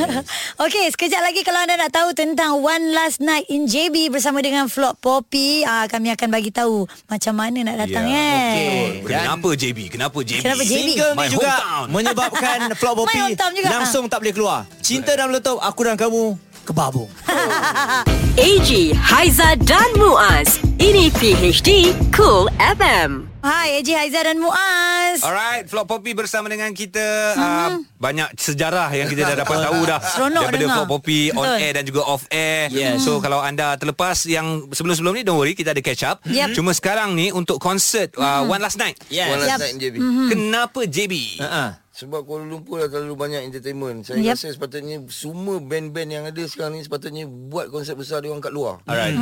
[0.63, 4.65] Okey, sekejap lagi kalau anda nak tahu tentang One Last Night in JB bersama dengan
[4.65, 9.03] Vlog Poppy, ah kami akan bagi tahu macam mana nak datang Ya, kan.
[9.05, 9.79] Kenapa JB?
[9.89, 10.39] Kenapa JB?
[10.41, 10.71] Kenapa JB?
[10.71, 11.85] Single My ni juga hometown.
[11.89, 13.19] menyebabkan Vlog Poppy
[13.61, 14.59] langsung tak boleh keluar.
[14.79, 16.35] Cinta dan meletup aku dan kamu
[16.69, 17.09] kebabung.
[18.37, 20.61] AG, Haiza dan Muaz.
[20.77, 23.25] Ini PHD Cool FM.
[23.39, 25.23] Hai, Eji Haizah dan Muaz.
[25.23, 26.99] Alright, Vlog Poppy bersama dengan kita
[27.33, 30.75] uh, Banyak sejarah yang kita dah dapat tahu dah Seronok Daripada dengar.
[30.75, 31.55] Vlog Poppy on Betul.
[31.57, 32.99] air dan juga off air Yes.
[32.99, 36.51] So kalau anda terlepas yang sebelum-sebelum ni Don't worry, kita ada catch up Yep.
[36.51, 39.31] Cuma sekarang ni untuk konsert uh, One Last Night Yes.
[39.31, 39.59] One last Yap.
[39.63, 39.95] night in JB.
[40.27, 41.13] Kenapa JB?
[41.39, 41.69] Uh-uh.
[41.99, 44.07] Sebab Kuala Lumpur dah terlalu banyak entertainment.
[44.07, 44.31] Saya Yep.
[44.33, 48.55] rasa sepatutnya semua band-band yang ada sekarang ni sepatutnya buat konsert besar dia orang kat
[48.55, 48.79] luar.
[48.83, 49.19] Alright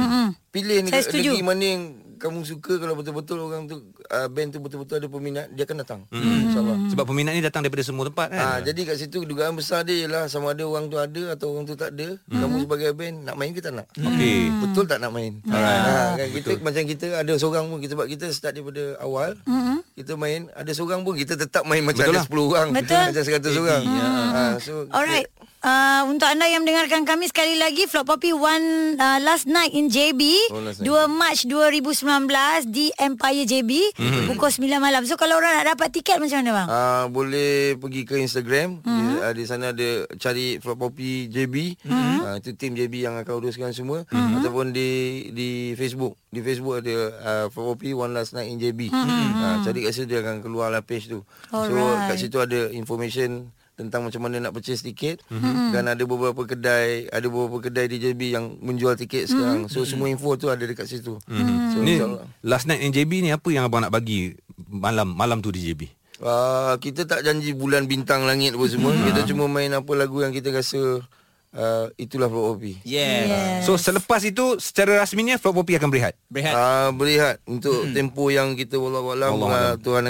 [0.47, 1.31] Pilih Saya negara, setuju.
[1.31, 1.83] negeri mana yang
[2.17, 6.01] kamu suka kalau betul-betul orang tu uh, band tu betul-betul ada peminat dia akan datang.
[6.09, 6.49] Mm.
[6.49, 6.77] InsyaAllah.
[6.89, 10.01] Sebab peminat ni datang daripada semua tempat kan Ah, jadi kat situ dugaan besar dia
[10.01, 12.17] ialah sama ada orang tu ada atau orang tu tak ada.
[12.25, 12.41] Mm.
[12.41, 13.85] Kamu sebagai band nak main ke tak nak?
[13.93, 14.49] Okey.
[14.65, 15.33] Betul tak nak main?
[15.45, 15.81] Alright.
[15.83, 16.65] Ha, kan kita Betul.
[16.65, 19.37] macam kita ada seorang pun kita sebab kita start daripada awal.
[19.45, 19.76] Mm-hmm.
[19.97, 22.25] Kita main ada seorang pun kita tetap main macam Betul ada lah.
[22.29, 23.01] 10 orang, Betul.
[23.09, 23.81] macam 100 orang.
[23.89, 25.25] Ha, so Alright.
[25.67, 29.91] Uh, untuk anda yang mendengarkan kami sekali lagi Vlog Poppy One uh, Last Night in
[29.91, 34.31] JB Oh, last 2 Mac 2019 di Empire JB mm-hmm.
[34.31, 35.03] pukul 9 malam.
[35.03, 36.67] So kalau orang nak dapat tiket macam mana bang?
[36.71, 38.95] Uh, boleh pergi ke Instagram mm-hmm.
[38.95, 39.11] Mhm.
[39.11, 42.17] di, uh, di sana ada cari Flop Poppy JB mm-hmm.
[42.23, 44.39] uh, itu tim JB yang akan uruskan semua mm-hmm.
[44.39, 44.89] ataupun di
[45.35, 49.35] di Facebook di Facebook ada uh, Flop Poppy One Last Night in JB mm-hmm.
[49.35, 52.15] uh, cari kat situ dia akan keluar lah page tu so Alright.
[52.15, 55.21] kat situ ada information tentang macam mana nak purchase tiket.
[55.29, 55.69] Mm-hmm.
[55.71, 59.69] dan ada beberapa kedai ada beberapa kedai di JB yang menjual tiket sekarang.
[59.69, 61.21] So semua info tu ada dekat situ.
[61.29, 61.57] Mm-hmm.
[61.71, 61.95] so Ni
[62.41, 64.33] Last Night in JB ni Apa yang abang nak bagi
[64.67, 68.89] Malam malam tu di JB Uh, kita tak janji bulan bintang langit apa semua.
[68.89, 71.05] Kita cuma main apa lagu yang kita rasa
[71.53, 72.79] uh, itulah Flop Poppy.
[72.83, 73.61] Yeah.
[73.61, 76.53] So selepas itu Secara rasminya Vlog Poppy akan berehat Berehat.
[76.53, 79.63] Uh, berehat untuk tempo yang kita wallahualam Wallahualam.
[79.63, 80.03] uh, Tuhan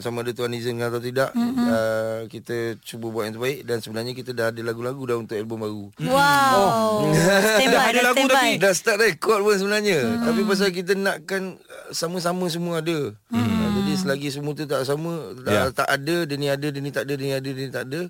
[0.00, 4.30] sama ada Tuhan izinkan atau tidak uh, kita cuba buat yang terbaik dan sebenarnya kita
[4.30, 5.84] dah ada lagu-lagu dah untuk album baru.
[6.02, 6.60] Wow.
[7.12, 8.34] Stand Dah by, ada dah lagu stand by.
[8.34, 10.22] tapi Dah start record pun sebenarnya hmm.
[10.24, 13.36] Tapi pasal kita nakkan uh, Sama-sama semua ada hmm.
[13.36, 15.62] uh, Jadi selagi semua tu tak sama tak, Ya.
[15.70, 17.84] tak ada Dia ni ada Dia ni tak ada Dia ni ada Dia ni tak
[17.86, 18.00] ada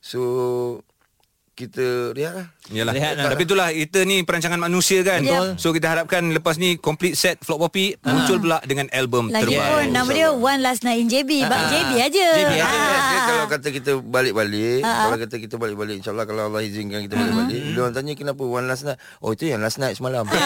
[0.00, 0.20] So
[1.60, 2.92] Kita rehat lah Yalah.
[2.92, 3.24] Rehat lah.
[3.28, 5.20] Tapi itulah kita ni perancangan manusia kan.
[5.20, 5.48] Betul.
[5.56, 9.60] So kita harapkan lepas ni complete set Vlog Poppy muncul pula dengan album Lagi terbaik.
[9.60, 11.44] pun nama dia One Last Night in JB.
[11.44, 12.26] Bang JB aja.
[12.30, 12.62] JB aja.
[12.62, 12.64] Dia, dia
[13.10, 13.26] Ah.
[13.28, 17.78] kalau kata kita balik-balik Kalau kata kita balik-balik InsyaAllah kalau Allah izinkan kita balik-balik Bila
[17.82, 20.40] orang tanya kenapa one last night Oh itu yang last night semalam Betul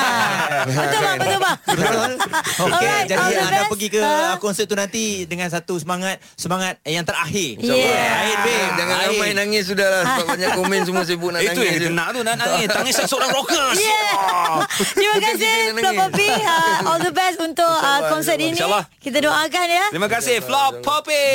[0.98, 2.12] bang, betul bang.
[2.64, 3.70] Alright, jadi anda best.
[3.70, 4.36] pergi ke Ah.
[4.38, 7.60] konsert tu nanti dengan satu semangat semangat yang terakhir.
[7.60, 7.76] Yeah.
[8.16, 8.70] Lain babe.
[8.74, 11.88] Jangan ramai nangis sudah lah Sebab banyak komen semua sibuk nak Itu nangis yang je.
[11.88, 12.68] kena tu nak nangis.
[12.68, 13.78] Tangisan seorang rockers.
[13.84, 14.64] Yeah.
[14.94, 16.00] Terima kasih kita nangis.
[16.00, 16.28] Poppy.
[16.30, 18.52] Uh, all the best untuk uh, konsert ini.
[18.52, 18.84] InsyaAllah.
[18.96, 19.84] Kita doakan ya.
[19.88, 21.26] Terima kasih Vlog Poppy.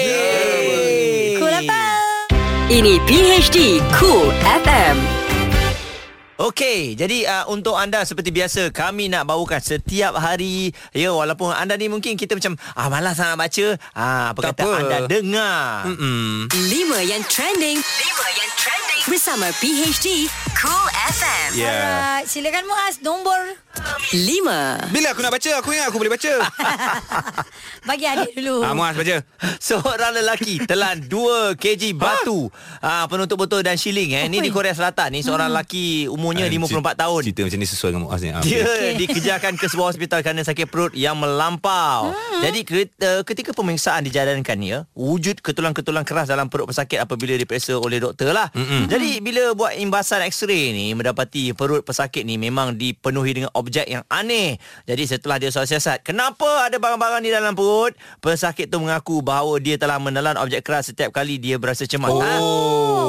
[1.35, 1.83] Cool apa?
[2.67, 3.57] Ini PHD
[3.93, 4.29] Cool
[4.61, 4.97] FM.
[6.39, 11.75] Okey, jadi uh, untuk anda seperti biasa kami nak bawakan setiap hari ya walaupun anda
[11.75, 14.75] ni mungkin kita macam ah malas nak baca ah apa Tak kata apa.
[14.79, 15.83] anda dengar.
[15.83, 16.55] 5
[17.03, 17.75] yang trending.
[17.75, 17.83] 5
[18.31, 18.78] yang trending.
[19.09, 21.49] Bersama PHD Cool FM.
[21.53, 21.63] Ya.
[21.63, 21.79] Yeah.
[21.79, 23.39] Alright, silakan Muaz nombor
[24.11, 24.91] 5.
[24.91, 26.31] Bila aku nak baca Aku ingat aku boleh baca
[27.89, 28.59] bagi adik dulu.
[28.59, 29.23] Ah, Muaz baca
[29.57, 31.09] Seorang lelaki telan 2
[31.55, 34.27] kg batu ah penutup botol dan shilling eh.
[34.27, 36.69] Ni di Korea Selatan ni seorang lelaki umurnya Ah, 54
[36.99, 37.21] tahun.
[37.23, 38.91] Cerita macam ni sesuai dengan Muaz ni Ah, Dia okay.
[39.01, 42.11] dikejarkan ke sebuah hospital kerana sakit perut yang melampau.
[42.11, 42.41] Hmm.
[42.41, 42.93] Jadi ke-
[43.25, 48.51] ketika pemeriksaan dijalankan ya, wujud ketulang-ketulang keras dalam perut pesakit apabila diperiksa oleh doktor lah.
[48.51, 48.91] Mm-mm.
[48.91, 54.03] Jadi bila buat imbasan x-ray ni mendapati perut pesakit ni memang dipenuhi dengan objek yang
[54.07, 54.59] aneh.
[54.83, 57.95] Jadi setelah dia soal siasat, kenapa ada barang-barang di dalam perut?
[58.19, 62.11] Pesakit tu mengaku bahawa dia telah menelan objek keras setiap kali dia berasa cemas.
[62.11, 62.21] Oh.
[62.21, 62.39] Ah,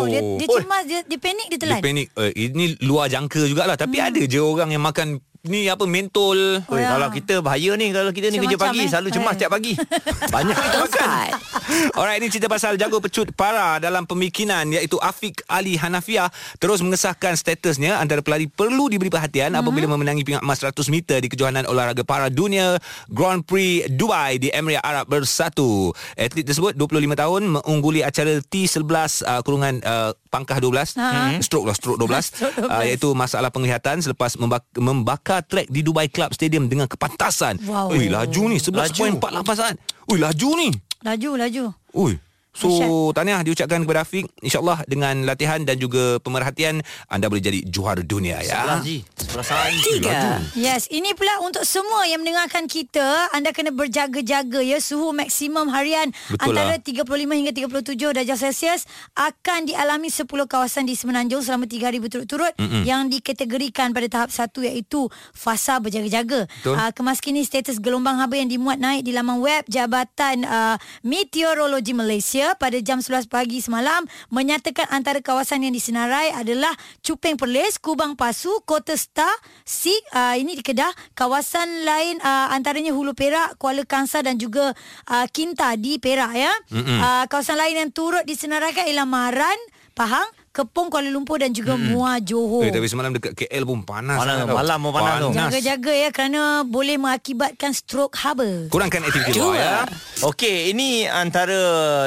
[0.01, 0.57] Oh, dia, dia Oh.
[0.57, 1.81] cemas, dia, dia panik, dia Dia telan.
[1.85, 4.09] panik uh, Ini luar jangka jugalah Tapi hmm.
[4.09, 6.61] ada je orang yang makan ni apa mentol.
[6.63, 6.93] Oi, ya.
[6.93, 8.89] kalau kita bahaya ni kalau kita ni kerja Macam-macam, pagi eh.
[8.89, 9.39] selalu cemas Eh.
[9.39, 9.73] tiap pagi.
[10.35, 11.29] Banyak kita makan.
[11.97, 17.33] Alright, ini cerita pasal jago pecut para dalam pemikinan iaitu Afiq Ali Hanafiah terus mengesahkan
[17.33, 19.61] statusnya antara pelari perlu diberi perhatian Mhm.
[19.61, 22.77] apabila memenangi pingat emas 100 meter di kejohanan olahraga para dunia
[23.07, 25.89] Grand Prix Dubai di Emirat Arab Bersatu.
[26.15, 28.83] Atlet tersebut 25 tahun mengungguli acara T11
[29.23, 31.39] uh, kurungan uh, pangkah 12 Ha.
[31.41, 32.67] stroke lah stroke 12, Stroke 12.
[32.67, 37.63] Uh, iaitu masalah penglihatan selepas membak- membakar trek di Dubai Club Stadium dengan kepantasan.
[37.63, 37.95] Wow.
[37.95, 39.23] Ui, laju ni 11.48
[39.55, 39.79] saat.
[40.11, 40.75] Ui, laju ni.
[41.07, 41.65] Laju, laju.
[41.95, 42.19] Ui.
[42.69, 48.05] So tahniah diucapkan kepada Afiq InsyaAllah dengan latihan dan juga pemerhatian Anda boleh jadi juara
[48.05, 48.97] dunia Sebelah ya Ji.
[49.17, 49.93] Sebelah Ji.
[50.01, 50.21] Tiga.
[50.53, 54.79] Yes, ini pula untuk semua yang mendengarkan kita, anda kena berjaga-jaga ya.
[54.81, 56.83] Suhu maksimum harian Betul antara lah.
[56.83, 58.85] 35 hingga 37 darjah Celsius
[59.17, 62.83] akan dialami 10 kawasan di Semenanjung selama 3 hari berturut-turut Mm-mm.
[62.85, 66.45] yang dikategorikan pada tahap 1 iaitu fasa berjaga-jaga.
[66.49, 66.75] Betul.
[66.77, 72.50] Uh, kemaskini status gelombang haba yang dimuat naik di laman web Jabatan uh, Meteorologi Malaysia
[72.57, 76.73] pada jam 11 pagi semalam menyatakan antara kawasan yang disenarai adalah
[77.05, 79.31] Cupeng Perlis, Kubang Pasu, Kota Star,
[79.63, 84.73] Sik, uh, ini di Kedah, kawasan lain uh, antaranya Hulu Perak, Kuala Kangsar dan juga
[85.11, 86.53] uh, Kinta di Perak ya.
[86.73, 89.59] Uh, kawasan lain yang turut disenaraikan ialah Maran,
[89.93, 90.27] Pahang,
[90.61, 92.61] Kepong Kuala Lumpur dan juga Muar Johor.
[92.61, 94.57] Eh, tapi semalam dekat KL pun panas Panas, sangat tau.
[94.57, 95.29] malam pun panas tu.
[95.33, 98.69] Jaga-jaga ya kerana boleh mengakibatkan stroke haba.
[98.69, 99.73] Kurangkan aktiviti luar ya
[100.21, 101.57] Okey, ini antara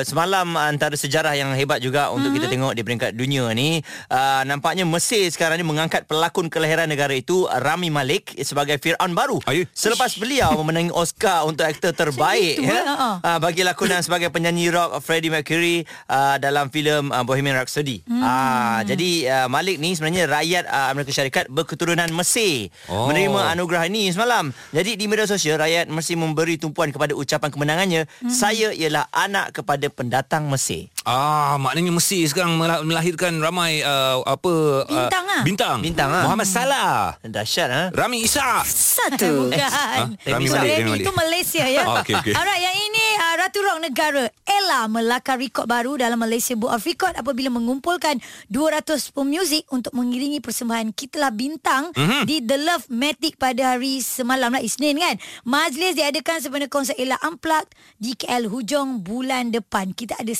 [0.01, 2.35] semalam antara sejarah yang hebat juga untuk Mhm.
[2.35, 3.81] kita tengok di peringkat dunia ni.
[4.05, 9.41] Uh, nampaknya Mesir sekarang ni mengangkat pelakon kelahiran negara itu Rami Malik sebagai Firaun baru.
[9.45, 9.65] Ayu.
[9.71, 13.17] Selepas beliau memenangi Oscar untuk aktor terbaik ya.
[13.17, 18.05] Uh, bagi lakonan sebagai penyanyi rock Freddie Mercury uh, dalam filem uh, Bohemian Rhapsody.
[18.05, 18.21] Hmm.
[18.43, 22.67] Ah, jadi uh, Malik ni sebenarnya rakyat uh, Amerika Syarikat berketurunan Mesir.
[22.91, 23.07] Oh.
[23.07, 24.51] Menerima anugerah ini semalam.
[24.75, 28.03] Jadi di media sosial rakyat Mesir memberi tumpuan kepada ucapan kemenangannya.
[28.03, 28.27] Hmm.
[28.27, 30.92] Saya ialah anak kepada pendatang Mesir.
[31.03, 35.43] Ah, maknanya Mesir sekarang mela- melahirkan ramai uh, apa Bintang uh, ah.
[35.43, 35.77] Bintang.
[35.83, 36.23] Bintang ah.
[36.23, 37.83] Muhammad Salah, Dahsyat ha.
[37.91, 38.63] Rami Isa.
[38.63, 39.51] Satu.
[39.51, 39.59] Bukan.
[39.59, 40.07] Ha?
[40.23, 40.47] Rami.
[40.47, 41.03] Malik, Rami Malik.
[41.03, 41.83] itu Malaysia ya.
[41.83, 42.31] Oh, okey, okey.
[42.31, 46.79] Alright, yang ini uh, Ratu Rock Negara Ella melakar rekod baru dalam Malaysia Book of
[46.79, 52.23] Record apabila mengumpulkan 200 pemuzik untuk mengiringi persembahan Kitalah Bintang Mhm.
[52.23, 55.19] di The Love Matic pada hari semalam lah Isnin kan.
[55.43, 59.91] Majlis diadakan sebenarnya konsert Ella Unplugged di KL hujung bulan depan.
[59.91, 60.31] Kita ada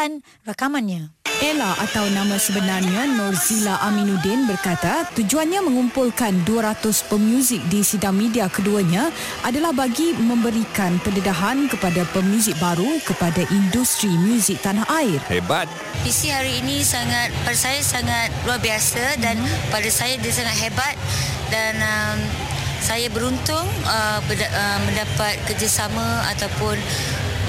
[0.00, 1.12] sedutan rakamannya.
[1.40, 9.08] Ella atau nama sebenarnya Norzila Aminuddin berkata tujuannya mengumpulkan 200 pemuzik di sidang media keduanya
[9.40, 15.16] adalah bagi memberikan pendedahan kepada pemuzik baru kepada industri muzik tanah air.
[15.32, 15.64] Hebat.
[16.04, 19.40] Visi hari ini sangat pada saya sangat luar biasa dan
[19.72, 20.92] pada saya dia sangat hebat
[21.48, 22.18] dan um,
[22.80, 26.76] saya beruntung uh, berda- uh, mendapat kerjasama ataupun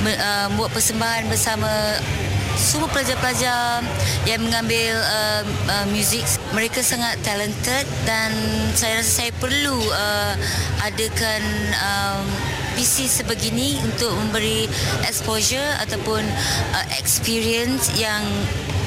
[0.06, 1.72] uh, buat persembahan bersama
[2.60, 3.82] semua pelajar-pelajar
[4.28, 6.22] yang mengambil uh, uh, muzik.
[6.54, 8.30] Mereka sangat talented dan
[8.76, 10.34] saya rasa saya perlu uh,
[10.84, 11.41] adakan
[11.80, 12.26] um,
[12.76, 14.68] PC sebegini untuk memberi
[15.06, 16.24] exposure ataupun
[16.74, 18.22] uh, experience yang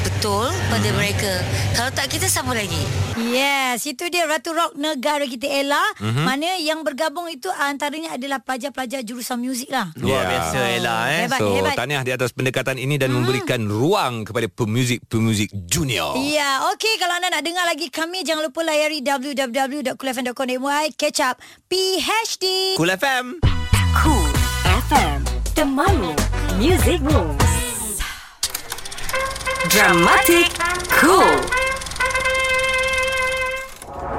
[0.05, 1.33] betul pada mereka.
[1.73, 2.81] Kalau tak kita siapa lagi?
[3.16, 5.81] Yes, itu dia Ratu Rock negara kita Ella.
[5.97, 6.25] Mm-hmm.
[6.25, 9.92] Mana yang bergabung itu antaranya adalah pelajar-pelajar jurusan muzik lah.
[9.97, 10.29] Luar Ya.
[10.29, 11.20] biasa Ella eh.
[11.25, 11.77] Hebat, so, hebat.
[11.77, 16.16] tahniah di atas pendekatan ini dan memberikan ruang kepada pemuzik-pemuzik junior.
[16.20, 21.40] Ya, okey kalau anda nak dengar lagi kami jangan lupa layari www.kulfm.com.my catch up
[21.73, 22.77] PHD.
[22.77, 23.53] Cool FM.
[24.02, 24.30] Cool
[24.88, 25.20] FM.
[25.54, 26.12] Temanmu.
[26.59, 28.00] Music Moves.
[29.70, 30.50] Dramatic
[31.00, 31.35] Cool.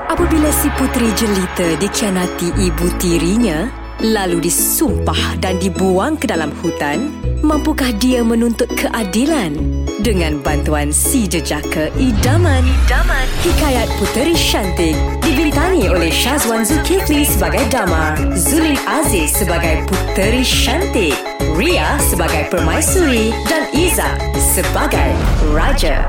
[0.09, 3.67] Apabila si puteri jelita dikhianati ibu tirinya,
[4.03, 9.55] lalu disumpah dan dibuang ke dalam hutan, mampukah dia menuntut keadilan?
[10.03, 12.61] Dengan bantuan si jejaka idaman.
[12.85, 13.25] Idaman.
[13.41, 14.93] Hikayat Puteri Cantik
[15.25, 21.17] dibintangi oleh Syazwan Zulkifli sebagai Damar, Zulin Aziz sebagai Puteri Cantik,
[21.57, 25.15] Ria sebagai Permaisuri dan Iza sebagai
[25.55, 26.05] Raja.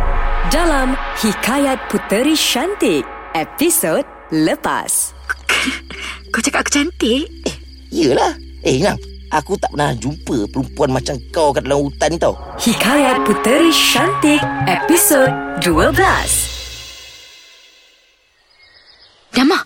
[0.52, 5.16] Dalam Hikayat Puteri Cantik, episod lepas.
[6.28, 7.55] Kau cakap aku cantik?
[7.96, 9.00] Yelah Eh Inang
[9.32, 14.38] Aku tak pernah jumpa perempuan macam kau kat dalam hutan ni tau Hikayat Puteri Cantik,
[14.68, 15.32] episod
[15.64, 15.96] 12.
[19.34, 19.58] Dama,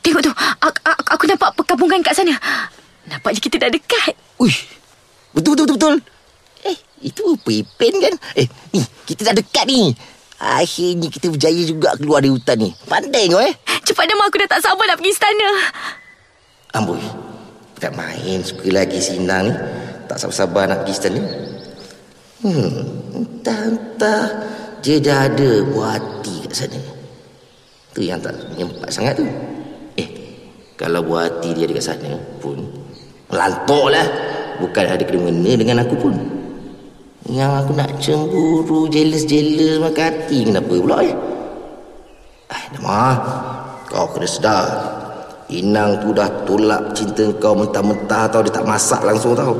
[0.00, 0.32] tengok tu.
[0.32, 2.38] Aku, aku, aku nampak perkampungan kat sana.
[3.04, 4.14] Nampaknya kita dah dekat.
[4.38, 4.64] Uish
[5.34, 5.94] Betul betul betul betul
[6.62, 9.90] Eh itu Pepin kan Eh ni kita dah dekat ni
[10.38, 14.48] Akhirnya kita berjaya juga keluar dari hutan ni Pandai kau eh Cepat Dama aku dah
[14.54, 15.50] tak sabar nak pergi istana.
[16.72, 17.31] Amboi.
[17.82, 19.54] Tak main suka lagi sinang ni.
[20.06, 21.22] Tak sabar-sabar nak pergi istana.
[22.46, 22.70] Hmm.
[23.18, 24.24] Entah-entah.
[24.82, 26.78] Dia dah ada buah hati kat sana.
[27.90, 29.26] Tu yang tak menyempat sangat tu.
[29.98, 30.06] Eh.
[30.78, 32.62] Kalau buah hati dia ada kat sana pun.
[33.34, 34.06] Melantok lah.
[34.62, 36.14] Bukan ada kena-mena dengan aku pun.
[37.26, 40.38] Yang aku nak cemburu, jealous-jealous makan hati.
[40.46, 41.14] Kenapa pula eh?
[42.46, 43.02] Eh, Nama.
[43.90, 44.66] Kau kena sedar.
[45.52, 48.40] Inang tu dah tolak cinta kau mentah-mentah tau.
[48.40, 49.52] Dia tak masak langsung tau.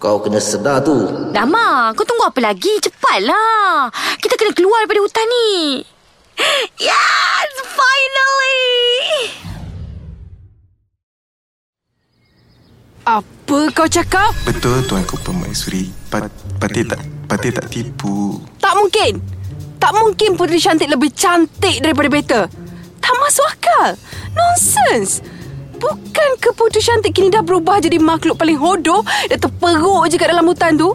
[0.00, 0.94] Kau kena sedar tu.
[1.34, 2.72] Dama, kau tunggu apa lagi?
[2.80, 3.92] Cepatlah.
[4.16, 5.84] Kita kena keluar daripada hutan ni.
[6.80, 8.64] Yes, finally.
[13.04, 14.32] Apa kau cakap?
[14.48, 15.92] Betul Tuanku Permaisuri.
[16.08, 18.40] Pat, patih tak patih tak tipu.
[18.56, 19.20] Tak mungkin.
[19.76, 22.40] Tak mungkin puteri cantik lebih cantik daripada Beta.
[22.98, 23.88] Tak masuk akal.
[24.34, 25.24] Nonsense.
[25.78, 30.34] Bukan ke puteri cantik kini dah berubah jadi makhluk paling hodoh dan terperuk je kat
[30.34, 30.90] dalam hutan tu?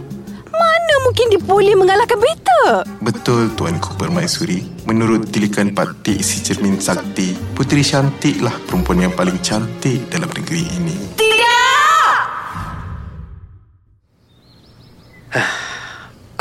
[0.54, 2.86] Mana mungkin dia boleh mengalahkan Beta?
[3.02, 4.62] Betul Tuanku Permaisuri.
[4.86, 10.98] Menurut tilikan patih si cermin sakti, Puteri cantiklah perempuan yang paling cantik dalam negeri ini.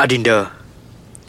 [0.02, 0.50] Adinda,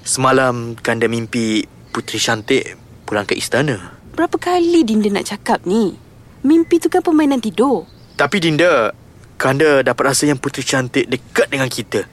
[0.02, 1.62] semalam Kanda mimpi
[1.94, 2.74] Puteri Cantik
[3.06, 3.93] pulang ke istana.
[4.14, 5.98] Berapa kali Dinda nak cakap ni?
[6.46, 7.90] Mimpi tu kan permainan tidur.
[8.14, 8.94] Tapi Dinda,
[9.42, 12.06] Kanda dapat rasa yang Puteri Cantik dekat dengan kita.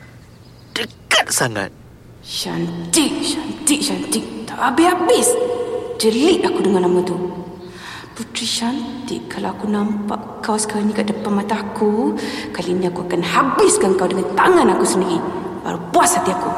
[0.73, 1.69] Dekat sangat.
[2.25, 4.25] Cantik, cantik, cantik.
[4.49, 5.29] Tak habis-habis.
[6.01, 7.21] Jelit aku dengan nama tu.
[8.17, 12.17] Puteri cantik, kalau aku nampak kau sekarang ni kat depan mata aku,
[12.57, 15.21] kali ni aku akan habiskan kau dengan tangan aku sendiri.
[15.61, 16.49] Baru puas hati aku.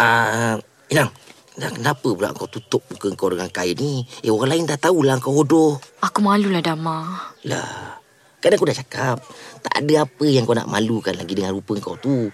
[0.00, 0.56] Ah,
[0.88, 1.12] Inang.
[1.52, 4.08] Inang, kenapa pula kau tutup muka kau dengan kain ni?
[4.24, 5.76] Eh, orang lain dah tahulah kau hodoh.
[6.00, 7.28] Aku malulah Dama.
[7.44, 8.00] Lah,
[8.40, 9.20] kan aku dah cakap.
[9.60, 12.32] Tak ada apa yang kau nak malukan lagi dengan rupa kau tu.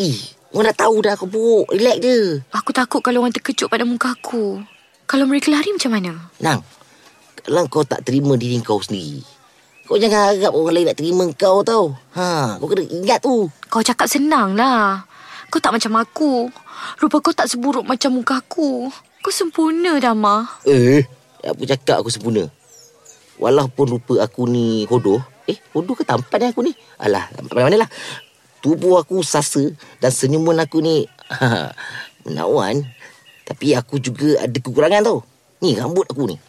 [0.00, 0.16] Ih,
[0.56, 1.76] orang dah tahu dah kau buruk.
[1.76, 2.40] Relax je.
[2.56, 4.64] Aku takut kalau orang terkejut pada muka aku.
[5.04, 6.12] Kalau mereka lari macam mana?
[6.40, 6.64] Nang,
[7.44, 9.20] kalau kau tak terima diri kau sendiri,
[9.84, 11.92] kau jangan harap orang lain nak terima kau tau.
[12.16, 13.52] Ha, kau kena ingat tu.
[13.68, 15.04] Kau cakap senang lah.
[15.52, 16.48] Kau tak macam aku.
[16.96, 18.88] Rupa kau tak seburuk macam muka aku.
[19.20, 20.48] Kau sempurna, Dama.
[20.64, 21.04] Eh,
[21.44, 22.48] apa cakap aku sempurna?
[23.36, 26.72] Walaupun rupa aku ni hodoh, eh, hodoh ke tampan aku ni?
[26.96, 27.90] Alah, mana-mana lah.
[28.64, 29.60] Tubuh aku sasa
[30.00, 31.04] dan senyuman aku ni
[32.24, 32.80] menawan.
[33.44, 35.20] Tapi aku juga ada kekurangan tau.
[35.60, 36.40] Ni rambut aku ni.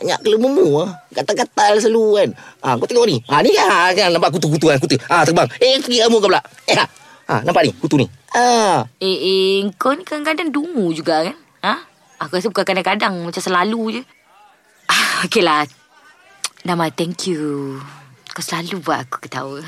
[0.00, 1.04] Banyak kelemamu ah.
[1.12, 2.28] Gatal-gatal selalu kan.
[2.64, 3.20] Ha, kau tengok ni.
[3.28, 4.96] Ha, ni kan, ha, kan nampak kutu-kutu kan, kutu.
[5.04, 5.52] Ha, terbang.
[5.60, 6.40] Eh, pergi kamu kau pula.
[6.64, 6.88] Eh, ha.
[7.32, 8.06] Ha, nampak ni, kutu ni.
[8.36, 8.84] Ha.
[9.00, 11.36] Eh, eh, kau ni kadang-kadang dungu juga kan?
[11.64, 11.74] Ha?
[12.20, 14.02] Aku rasa bukan kadang-kadang, macam selalu je.
[14.92, 15.64] Ah, okay lah.
[16.60, 17.80] Dama, thank you.
[18.36, 19.64] Kau selalu buat aku ketawa.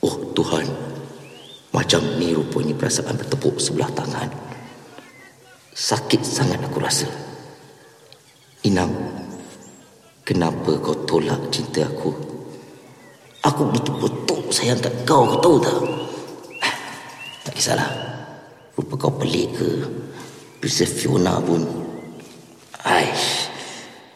[0.00, 0.66] Oh, Tuhan.
[1.74, 4.30] Macam ni rupanya perasaan bertepuk sebelah tangan.
[5.74, 7.10] Sakit sangat aku rasa.
[8.64, 8.88] Inam,
[10.24, 12.33] kenapa kau tolak cinta aku?
[13.44, 15.76] Aku betul-betul sayang kat kau, kau tahu tak?
[17.44, 17.88] Tak kisahlah.
[18.72, 19.68] Rupa kau pelik ke?
[20.64, 21.60] Princess Fiona pun.
[22.88, 23.52] Aish.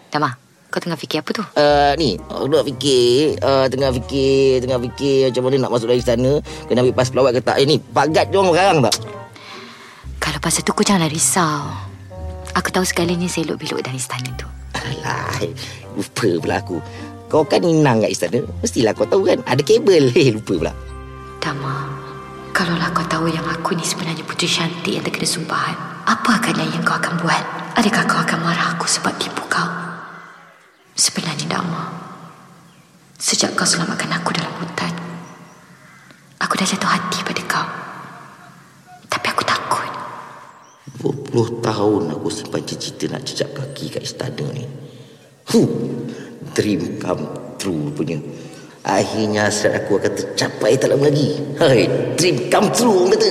[0.09, 0.33] Dama,
[0.73, 1.45] kau tengah fikir apa tu?
[1.61, 6.01] Uh, ni, aku nak fikir, uh, tengah fikir, tengah fikir macam mana nak masuk dari
[6.01, 6.33] istana,
[6.65, 7.57] kena ambil pas pelawat ke tak.
[7.61, 8.97] Eh ni, pagat je orang sekarang tak?
[10.17, 11.69] Kalau pasal tu kau janganlah risau.
[12.57, 14.49] Aku tahu segalanya selok belok dari istana tu.
[14.73, 15.37] Alah,
[16.01, 16.81] lupa pula aku.
[17.29, 20.09] Kau kan inang kat istana, mestilah kau tahu kan, ada kabel.
[20.17, 20.73] Eh, lupa pula.
[21.45, 21.85] Dama,
[22.57, 25.77] kalaulah kau tahu yang aku ni sebenarnya puteri cantik yang terkena sumpahan,
[26.09, 27.45] apa agaknya yang kau akan buat?
[27.77, 29.69] Adakah kau akan marah aku sebab tipu kau?
[30.97, 31.85] Sebenarnya Dama,
[33.21, 34.91] sejak kau selamatkan aku dalam hutan,
[36.41, 37.69] aku dah jatuh hati pada kau.
[39.05, 39.93] Tapi aku takut.
[41.05, 44.65] 20 tahun aku simpan cita-cita nak jejak kaki kat istana ni.
[45.49, 45.69] Huh,
[46.55, 47.25] dream come
[47.59, 48.19] true punya.
[48.87, 51.37] Akhirnya hasrat aku akan tercapai tak lama lagi.
[51.61, 51.85] Hai,
[52.17, 53.31] dream come true kata.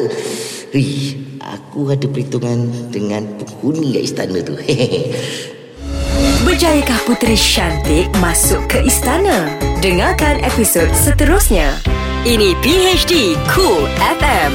[0.76, 4.54] Hei, aku ada perhitungan dengan penghuni kat istana tu.
[6.48, 9.52] Berjayakah Puteri Cantik masuk ke istana?
[9.82, 11.78] Dengarkan episod seterusnya.
[12.26, 13.86] Ini PHD Cool
[14.20, 14.52] FM.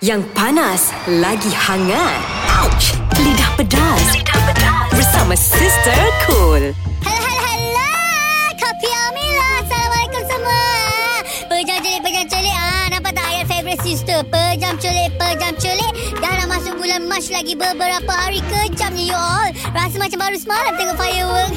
[0.00, 2.20] Yang panas lagi hangat.
[2.64, 2.96] Ouch!
[3.16, 4.04] Lidah pedas.
[4.12, 4.88] Lidah pedas.
[4.92, 6.85] Bersama Sister Cool.
[14.16, 15.92] Pejam celik, pejam celik.
[16.24, 19.50] Dah nak masuk bulan March lagi beberapa hari kejamnya you all.
[19.76, 21.52] Rasa macam baru semalam tengok firework.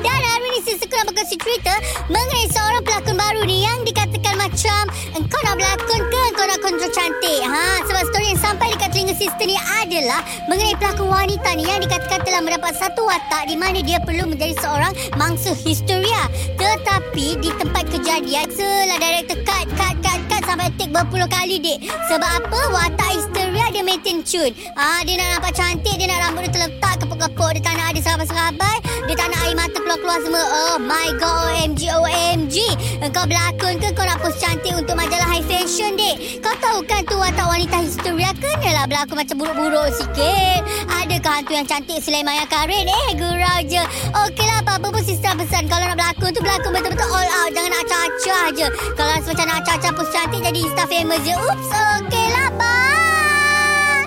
[0.00, 1.74] dan hari ni nak berkongsi cerita
[2.08, 4.07] mengenai seorang pelakon baru ni yang dikatakan
[4.48, 4.82] macam
[5.12, 7.40] engkau nak berlakon ke engkau nak kontrol cantik.
[7.44, 11.84] Ha, sebab story yang sampai dekat telinga sister ni adalah mengenai pelakon wanita ni yang
[11.84, 16.32] dikatakan telah mendapat satu watak di mana dia perlu menjadi seorang mangsa histeria.
[16.56, 21.84] Tetapi di tempat kejadian selah director cut, cut, cut, cut sampai take berpuluh kali dek.
[22.08, 22.60] Sebab apa?
[22.72, 24.56] Watak histeria dia maintain tune.
[24.80, 28.00] Ah, dia nak nampak cantik, dia nak rambut dia terletak kepuk-kepuk, dia tak nak ada
[28.00, 30.44] sahabat-sahabat, dia tak nak air mata keluar-keluar semua.
[30.48, 32.56] Oh my god, OMG, OMG.
[33.04, 36.38] Engkau berlakon ke kau nak post cantik untuk majalah high fashion dek?
[36.38, 38.30] Kau tahu kan tu watak wanita histeria
[38.78, 40.60] kenalah berlakon macam buruk-buruk sikit.
[40.86, 42.86] Adakah hantu yang cantik selain Maya Karin?
[42.86, 43.82] Eh, gurau je.
[44.14, 45.66] Okeylah, apa-apa pun sister pesan.
[45.66, 47.50] Kalau nak berlakon tu berlakon betul-betul all out.
[47.50, 48.66] Jangan nak acah-acah je.
[48.94, 51.34] Kalau rasa macam nak acah-acah post cantik jadi Insta famous je.
[51.34, 54.06] Oops, okeylah, bye.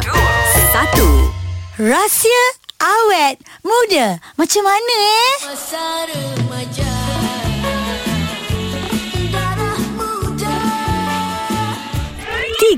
[1.80, 4.16] Rahsia awet muda.
[4.40, 5.34] Macam mana eh?
[5.44, 6.92] Masa remaja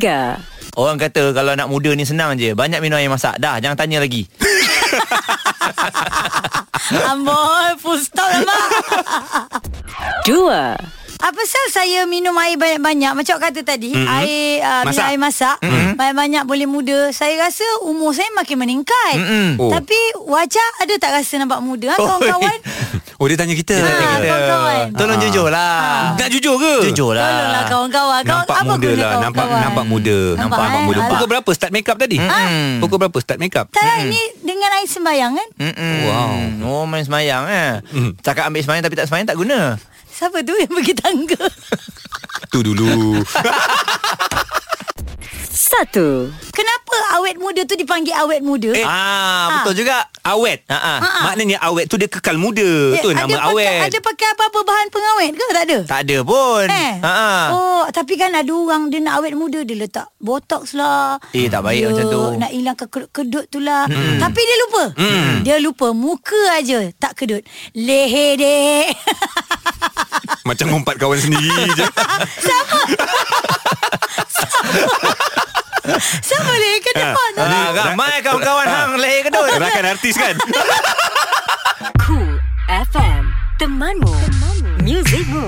[0.03, 0.79] 3.
[0.79, 2.57] Orang kata kalau nak muda ni senang je.
[2.57, 3.37] Banyak minum air masak.
[3.37, 4.25] Dah, jangan tanya lagi.
[7.13, 8.69] Amboi, full stop lah, Mak.
[10.27, 11.02] 2.
[11.23, 14.03] Apa pasal saya minum air banyak-banyak Macam awak kata tadi Mhm.
[14.03, 14.17] mm-hmm.
[14.17, 15.07] Air uh, minum Masak.
[15.07, 15.69] air masak Mhm.
[15.69, 15.93] mm-hmm.
[15.95, 19.49] Banyak-banyak boleh muda Saya rasa umur saya makin meningkat Mhm.
[19.57, 19.71] Oh.
[19.71, 22.59] Tapi wajah ada tak rasa nampak muda ha, Oh, Kawan-kawan
[23.17, 24.87] Oh dia tanya kita Ha, kawan-kawan.
[24.93, 26.19] Tolong jujur lah.
[26.19, 26.75] Nak jujur ke?
[26.91, 27.23] Jujur lah.
[27.23, 29.63] Tolonglah kawan-kawan Kawan- Nampak apa muda lah Nampak kawan-kawan?
[29.63, 30.83] nampak muda Nampak, Nampak eh?
[30.83, 31.11] muda Alah.
[31.13, 32.17] Pukul berapa start make up tadi?
[32.19, 32.83] Hmm.
[32.83, 33.71] Pukul berapa start make up?
[33.71, 35.95] Tak lah ini dengan air sembayang kan Mm-mm.
[36.03, 36.33] Wow.
[36.67, 37.71] Oh main semayang eh.
[38.19, 39.79] Cakap ambil semayang tapi tak semayang tak guna.
[40.13, 41.45] Siapa tu yang pergi tangga?
[42.53, 43.17] Tu dulu
[45.53, 46.53] 1.
[46.53, 50.05] Kenapa awet muda tu dipanggil awet muda Eh, Ah, betul juga.
[50.23, 50.99] Awet Ha ah.
[51.27, 54.59] Maknanya awet tu dia kekal muda Eh, Tu ada nama pakai, awet Ada pakai apa-apa
[54.63, 56.67] bahan pengawet ke tak ada Tak ada pun.
[56.71, 56.95] Eh.
[57.03, 57.13] Ha.
[57.51, 61.19] Oh, tapi kan ada orang dia nak awet muda dia letak botox lah.
[61.35, 62.23] Eh, tak baik dia macam tu.
[62.39, 63.91] Nak hilangkan kedut-kedut tu lah.
[63.91, 64.23] Hmm.
[64.23, 64.85] Tapi dia lupa.
[64.95, 65.31] Hmm.
[65.43, 67.43] Dia lupa muka aja tak kedut.
[67.75, 68.87] Leher dek.
[70.43, 71.87] Macam ngumpat kawan sendiri je
[72.43, 72.79] Siapa?
[76.23, 77.03] Siapa leher kedut?
[77.03, 77.43] Ha.
[77.43, 79.51] Ah, ramai kawan-kawan hang leher kedut.
[79.59, 80.35] Rakan artis kan
[82.03, 83.23] Cool FM.
[83.59, 84.11] Temanmu.
[84.11, 84.71] Temanmu.
[84.83, 85.47] Musicmu.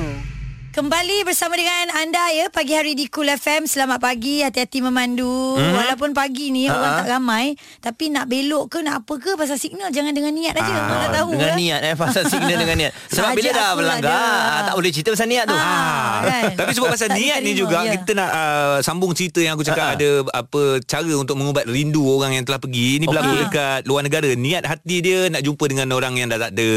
[0.75, 3.63] Kembali bersama dengan anda ya pagi hari di Cool FM.
[3.63, 5.55] Selamat pagi, hati-hati memandu.
[5.55, 5.71] Hmm.
[5.71, 6.75] Walaupun pagi ni Ha-ha.
[6.75, 7.47] orang tak ramai,
[7.79, 10.67] tapi nak belok ke nak apa ke pasal signal jangan dengan niat aja.
[10.67, 11.55] Ah, Orang tak tahu dengan ya.
[11.55, 12.93] niat eh pasal signal dengan niat.
[13.15, 14.51] Sebab Saja bila dah aku berlanggar ada.
[14.51, 15.55] ah, tak boleh cerita pasal niat tu.
[15.55, 16.43] Ah, kan?
[16.59, 17.91] Tapi sebab pasal Tak niat ni juga ya.
[17.95, 19.97] Kita nak uh, sambung cerita yang aku cakap Ha-ha.
[19.97, 23.43] Ada apa cara untuk mengubat rindu orang yang telah pergi Ini berlaku Okey.
[23.47, 26.73] dekat luar negara Niat hati dia nak jumpa dengan orang yang dah tak ada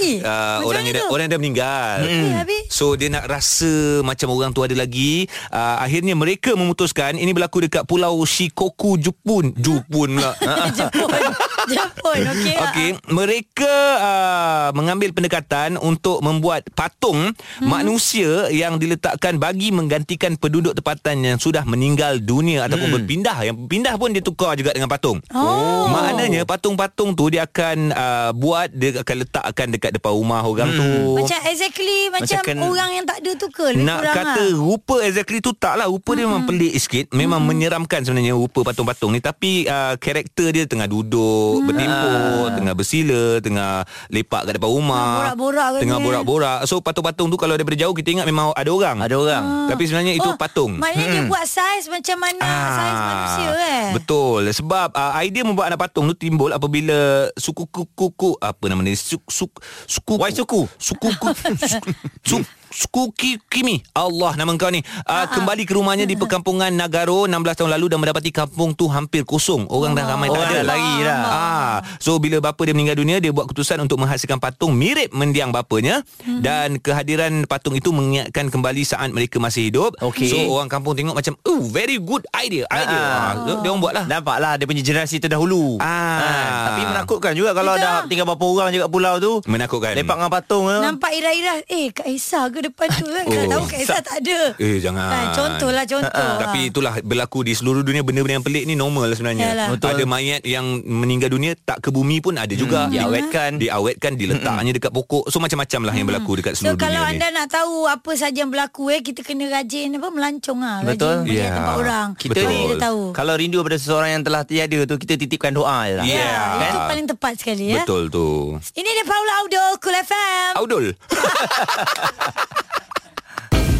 [0.00, 1.96] Eh, uh, Orang yang dah, orang yang dah meninggal
[2.40, 2.64] habis?
[2.72, 7.66] So dia nak rasa macam orang tu ada lagi uh, Akhirnya mereka memutuskan Ini berlaku
[7.66, 10.32] dekat pulau Shikoku Jepun Jepun pula
[10.78, 11.10] Jepun.
[11.64, 12.54] Jepun, okey.
[12.60, 17.64] Okey, mereka uh, mengambil pendekatan untuk membuat patung hmm.
[17.64, 22.96] manusia yang diletakkan bagi menggantikan penduduk tempatan yang sudah meninggal dunia ataupun Hmm.
[23.00, 23.38] berpindah.
[23.42, 25.24] Yang berpindah pun dia tukar juga dengan patung.
[25.32, 25.88] Oh.
[25.88, 30.76] Maknanya patung-patung tu dia akan uh, buat dia akan letakkan dekat depan rumah orang Hmm.
[30.76, 30.90] tu.
[31.16, 33.72] Macam exactly macam, Macam kan- orang yang tak ada tu ke?
[33.72, 34.60] Lebih nak kurang kata lah.
[34.60, 35.88] rupa exactly tu tak lah.
[35.88, 37.04] Rupa dia memang pelik sikit.
[37.16, 39.24] Memang menyeramkan sebenarnya Rupa patung-patung ni.
[39.24, 45.16] Tapi uh, karakter dia tengah duduk Bertimpuk Tengah bersila Tengah lepak kat depan rumah Tengah
[45.38, 46.58] borak-borak ke Tengah ni, borak-borak.
[46.68, 48.96] So patung-patung tu Kalau daripada jauh kita ingat Memang ada orang.
[49.00, 49.44] Ada orang.
[49.72, 50.76] Tapi sebenarnya itu oh, patung.
[50.76, 52.44] Maknanya dia buat saiz macam mana?
[52.76, 53.84] Saiz manusia eh.
[53.96, 54.52] Betul.
[54.52, 59.24] Sebab uh, idea membuat anak patung tu timbul apabila suku kuku apa nama ni suku
[59.30, 60.66] suku suku Wai suku.
[60.76, 61.90] suku ku- suku,
[62.24, 62.44] suku,
[62.74, 67.38] suku Ki- Kimi Allah nama kau ni uh, kembali ke rumahnya di perkampungan Nagaro 16
[67.54, 70.64] tahun lalu dan mendapati kampung tu hampir kosong orang dah ramai tak Orang ada dah
[70.66, 71.18] lari dah.
[71.24, 75.50] Ah, so bila bapa dia meninggal dunia dia buat keputusan untuk menghasilkan patung mirip mendiang
[75.50, 76.40] bapanya Hmm.
[76.40, 79.94] dan kehadiran patung itu mengingatkan kembali saat mereka masih hidup.
[80.00, 80.26] Okey.
[80.26, 82.64] So orang kampung tengok macam oh very good idea.
[82.66, 82.96] Idea.
[82.96, 83.12] Ah.
[83.14, 84.04] Ah, dia, dia orang buat lah.
[84.06, 85.76] Nampaklah dia punya generasi terdahulu.
[85.78, 86.66] Ah.
[86.66, 87.84] Tapi menakutkan juga kalau Betul.
[87.84, 89.32] dah tinggal berapa orang je kat pulau tu.
[89.44, 89.92] Menakutkan.
[89.94, 90.80] Lepak dengan patung tu.
[90.80, 93.24] Nampak ira-ira Eh Kak Esa ke depan tu kan.
[93.24, 93.46] Oh.
[93.46, 94.38] Tahu Kak Esa tak ada.
[94.56, 96.10] Eh jangan Ha, contohlah, contoh.
[96.30, 99.68] Ha, Tapi itulah Berlaku di seluruh dunia Benda-benda yang pelik ni Normal sebenarnya Yalah.
[99.70, 99.88] Betul.
[99.92, 103.50] Ada mayat yang Meninggal dunia Tak ke bumi pun Ada juga Hmm, diawetkan.
[103.56, 107.16] Diawetkan Diletaknya dekat pokok So macam-macam lah Yang berlaku dekat So seluruh kalau dunia ni
[107.16, 110.78] anda nak tahu apa saja yang berlaku eh kita kena rajin apa melancong ah.
[110.82, 111.14] Betul.
[111.14, 111.54] Rajin melihat Ya.
[111.54, 112.08] tempat orang.
[112.14, 112.48] Kita Betul.
[112.48, 113.00] ni Kita tahu.
[113.12, 116.30] Kalau rindu pada seseorang yang telah tiada tu Kita titipkan doa je lah Ya.
[116.54, 117.82] Ya, itu paling tepat sekali ya.
[117.82, 120.50] Betul tu Ini dia Paula Audo Cool FM.
[120.56, 120.84] Audul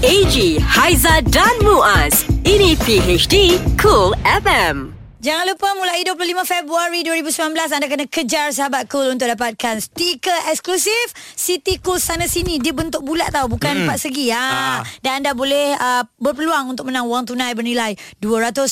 [0.05, 2.29] AG, Haiza dan Muaz.
[2.45, 4.94] Ini PHD Cool FM.
[5.25, 11.17] Jangan lupa mulai 25 Februari 2019 anda kena kejar sahabat cool untuk dapatkan stiker eksklusif
[11.33, 13.89] City Cool sana sini dia bentuk bulat tau bukan Hmm.
[13.89, 14.45] empat segi ha.
[14.45, 14.79] Ah.
[15.01, 18.69] dan anda boleh uh, berpeluang untuk menang wang tunai bernilai RM200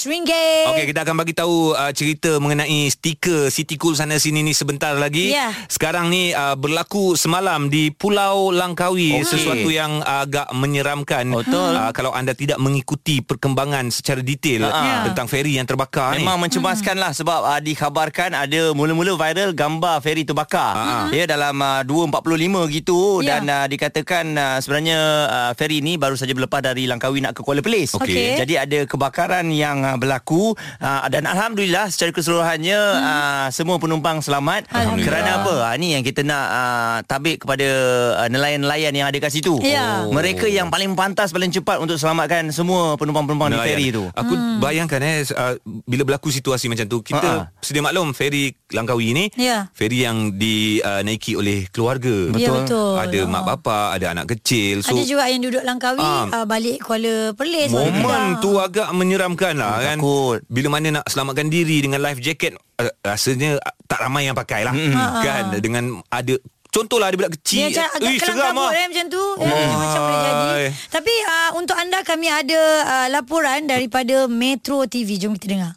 [0.76, 4.92] Okey, kita akan bagi tahu uh, cerita mengenai stiker City Cool sana sini ni sebentar
[4.92, 5.32] lagi.
[5.32, 5.56] Ya.
[5.72, 9.24] Sekarang ni uh, berlaku semalam di Pulau Langkawi, Okey.
[9.24, 11.24] sesuatu yang agak menyeramkan.
[11.32, 11.80] Betul.
[11.80, 14.68] Uh, kalau anda tidak mengikuti perkembangan secara detail.
[14.68, 15.08] Ya.
[15.08, 16.41] tentang feri yang terbakar Memang ni.
[16.42, 20.74] Mencemaskan lah sebab uh, dikhabarkan ada mula-mula viral gambar feri terbakar.
[20.74, 21.14] Ha.
[21.14, 23.38] Ya dalam uh, 2.45 gitu Ya.
[23.38, 24.98] dan uh, dikatakan uh, sebenarnya
[25.30, 27.94] uh, feri ni baru saja berlepas dari Langkawi nak ke Kuala Perlis.
[27.94, 28.40] Okey.
[28.42, 33.04] Jadi ada kebakaran yang uh, berlaku uh, dan alhamdulillah secara keseluruhannya hmm.
[33.06, 34.66] uh, semua penumpang selamat.
[34.72, 35.54] Kerana apa?
[35.70, 37.68] Uh, ni yang kita nak uh, tabik kepada
[38.24, 39.60] uh, nelayan-nelayan yang ada kat situ.
[39.62, 40.08] Ya.
[40.08, 40.16] Oh.
[40.16, 44.08] Mereka yang paling pantas paling cepat untuk selamatkan semua penumpang-penumpang di feri tu.
[44.16, 44.58] Aku hmm.
[44.58, 47.60] bayangkan eh uh, bila berlaku situasi macam tu kita Ha-ha.
[47.60, 49.68] sedia maklum feri Langkawi ni Ya.
[49.70, 52.32] feri yang dinaiki oleh keluarga.
[52.32, 52.96] Ya, betul.
[52.96, 53.28] Ada Ha.
[53.28, 54.80] mak bapa, ada anak kecil.
[54.80, 56.24] So ada juga yang duduk Langkawi Ah.
[56.32, 60.40] uh, balik Kuala Perlis Momen tu agak menyeramkan lah kan Takut.
[60.46, 64.64] Bila mana nak selamatkan diri Dengan life jacket uh, Rasanya uh, tak ramai yang pakai
[64.64, 64.72] lah
[65.20, 66.34] Kan Dengan ada
[66.68, 69.44] Contohlah ada budak kecil Dia macam agak Ui, kelam seram kabut eh, macam tu eh,
[69.44, 70.64] macam, macam boleh jadi.
[70.88, 75.72] Tapi uh, untuk anda kami ada uh, laporan daripada Metro TV Jom kita dengar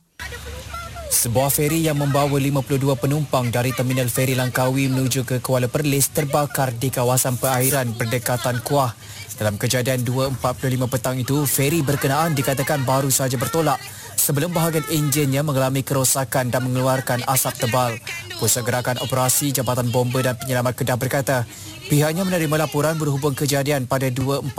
[1.16, 6.76] Sebuah feri yang membawa 52 penumpang dari Terminal Feri Langkawi menuju ke Kuala Perlis terbakar
[6.76, 8.91] di kawasan perairan berdekatan Kuah.
[9.39, 13.80] Dalam kejadian 2.45 petang itu, feri berkenaan dikatakan baru saja bertolak
[14.20, 17.95] sebelum bahagian enjinnya mengalami kerosakan dan mengeluarkan asap tebal.
[18.36, 21.47] Pusat Gerakan Operasi Jabatan Bomba dan Penyelamat Kedah berkata,
[21.88, 24.51] pihaknya menerima laporan berhubung kejadian pada 2.48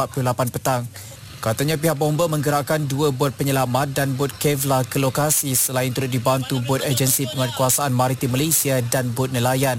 [0.49, 0.89] petang.
[1.37, 6.59] Katanya pihak bomba menggerakkan dua bot penyelamat dan bot Kevlar ke lokasi selain turut dibantu
[6.65, 9.77] bot agensi penguatkuasaan maritim Malaysia dan bot nelayan.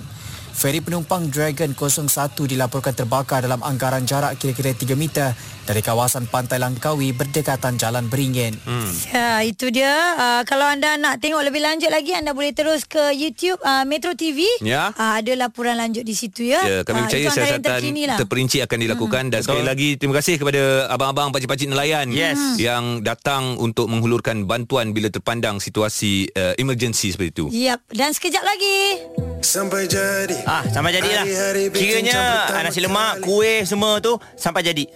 [0.57, 5.37] Feri penumpang Dragon 01 dilaporkan terbakar dalam anggaran jarak kira-kira 3 meter
[5.67, 8.55] dari kawasan pantai Langkawi berdekatan Jalan Beringin.
[8.63, 8.87] Hmm.
[9.11, 9.91] Ya, itu dia.
[10.15, 14.15] Uh, kalau anda nak tengok lebih lanjut lagi, anda boleh terus ke YouTube uh, Metro
[14.15, 14.47] TV.
[14.63, 14.95] Ya.
[14.95, 16.63] Uh, ada laporan lanjut di situ ya.
[16.63, 18.17] Ya, kami Ah, percaya siasatan lah.
[18.17, 22.55] terperinci akan dilakukan dan sekali lagi terima kasih kepada abang-abang pakcik-pakcik nelayan Yes.
[22.55, 27.45] yang datang untuk menghulurkan bantuan bila terpandang situasi uh, emergency seperti itu.
[27.51, 27.83] Yap.
[27.91, 29.03] Dan sekejap lagi.
[29.37, 31.27] Sampai jadi Ah, sampai jadilah.
[31.69, 34.87] Kiranya nasi lemak, kuih semua tu sampai jadi.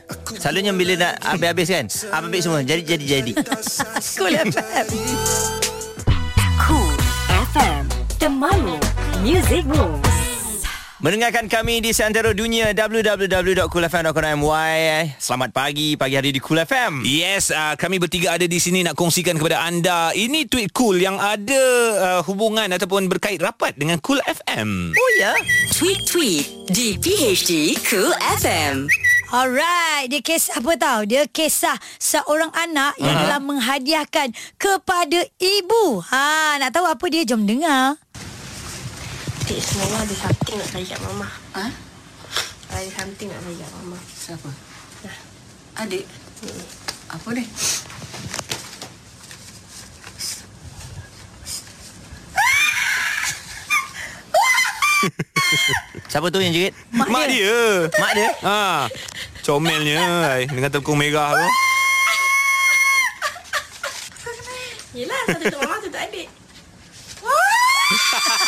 [0.61, 1.89] Selalunya bila nak habis-habis kan,
[2.21, 2.61] habis semua.
[2.61, 3.33] Jadi jadi jadi.
[4.13, 4.93] Cool FM.
[6.61, 6.93] Cool
[7.49, 7.89] FM.
[8.21, 8.77] Temanmu.
[9.25, 10.05] Music Moves.
[11.01, 14.77] Mendengarkan kami di seantero dunia www.coolfm.com.my.
[15.17, 17.09] Selamat pagi, pagi hari di Cool FM.
[17.09, 20.13] Yes, uh, kami bertiga ada di sini nak kongsikan kepada anda.
[20.13, 21.63] Ini tweet cool yang ada
[21.97, 24.93] uh, hubungan ataupun berkait rapat dengan Cool FM.
[24.93, 25.33] Oh ya.
[25.73, 28.85] Tweet-tweet di PHD Cool FM.
[29.31, 31.07] Alright, dia kisah apa tahu?
[31.07, 33.23] Dia kisah seorang anak yang Uh-huh.
[33.31, 34.27] telah menghadiahkan
[34.59, 36.03] kepada ibu.
[36.11, 37.23] Ha, nak tahu apa dia?
[37.23, 37.95] Jom dengar.
[39.47, 41.27] Adik semuanya ada something nak tanya kat mama.
[41.55, 41.65] Ha?
[42.75, 43.97] Ada something nak tanya kat mama.
[44.03, 44.49] Siapa?
[45.79, 46.03] Adik.
[46.43, 46.63] Hmm.
[47.15, 47.43] Apa ni?
[56.11, 56.75] Siapa tu yang jerit?
[56.91, 57.87] Mak, Mak dia.
[57.87, 57.99] dia.
[58.03, 58.29] Mak dia?
[58.43, 58.91] Ha,
[59.47, 61.47] comelnya ai, dengan telekung merah tu.
[64.91, 66.27] Yelah, satu untuk mama, satu untuk adik.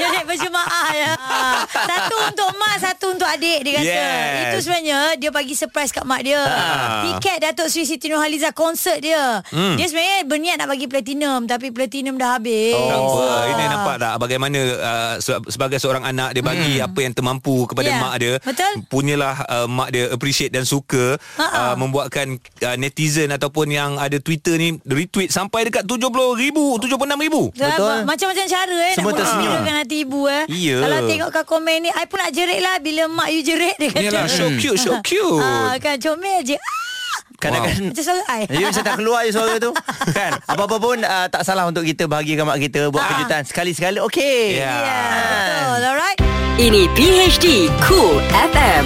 [0.00, 1.12] Dia naik berjemaah ya.
[1.12, 1.38] Ha,
[1.68, 3.84] Satu untuk mak, satu untuk adik dia kata.
[3.86, 4.40] Yes.
[4.42, 6.40] Itu sebenarnya dia bagi surprise kat mak dia.
[6.40, 7.04] Ah.
[7.06, 9.44] Tiket Datuk Sri Siti Nurhaliza konsert dia.
[9.46, 9.76] Hmm.
[9.76, 12.72] Dia sebenarnya berniat nak bagi platinum tapi platinum dah habis.
[12.72, 13.20] Tak apa.
[13.20, 13.42] Ah.
[13.46, 17.86] Ini nampak tak bagaimana uh, se- sebagai seorang anak dia bagi apa yang termampu kepada
[17.86, 18.34] Ya, mak dia.
[18.40, 18.72] betul.
[18.86, 24.54] Punyalah uh, mak dia appreciate dan suka uh, membuatkan uh, netizen ataupun yang ada Twitter
[24.54, 27.50] ni retweet sampai dekat 70,000, 76,000.
[27.52, 27.96] Betul.
[28.06, 29.52] Macam-macam cara eh Semua nak tersenyum.
[29.96, 30.44] Ibu eh.
[30.48, 30.78] Ya.
[30.80, 33.76] Kalau tengok Tengok kat komen ni I pun nak jerit lah Bila mak you jerit
[33.76, 35.36] Dia kata Yalah, so cute, so cute.
[35.36, 39.54] ah, Kan comel je ah, Kadang-kadang Macam suara I Ya macam tak keluar je suara
[39.56, 39.70] tu
[40.16, 44.56] Kan Apa-apa pun uh, Tak salah untuk kita Bahagikan mak kita Buat kejutan Sekali-sekali Okey
[44.56, 44.80] Ya.
[44.80, 46.18] Betul alright
[46.56, 47.46] Ini PHD
[47.84, 48.16] Cool
[48.48, 48.84] FM.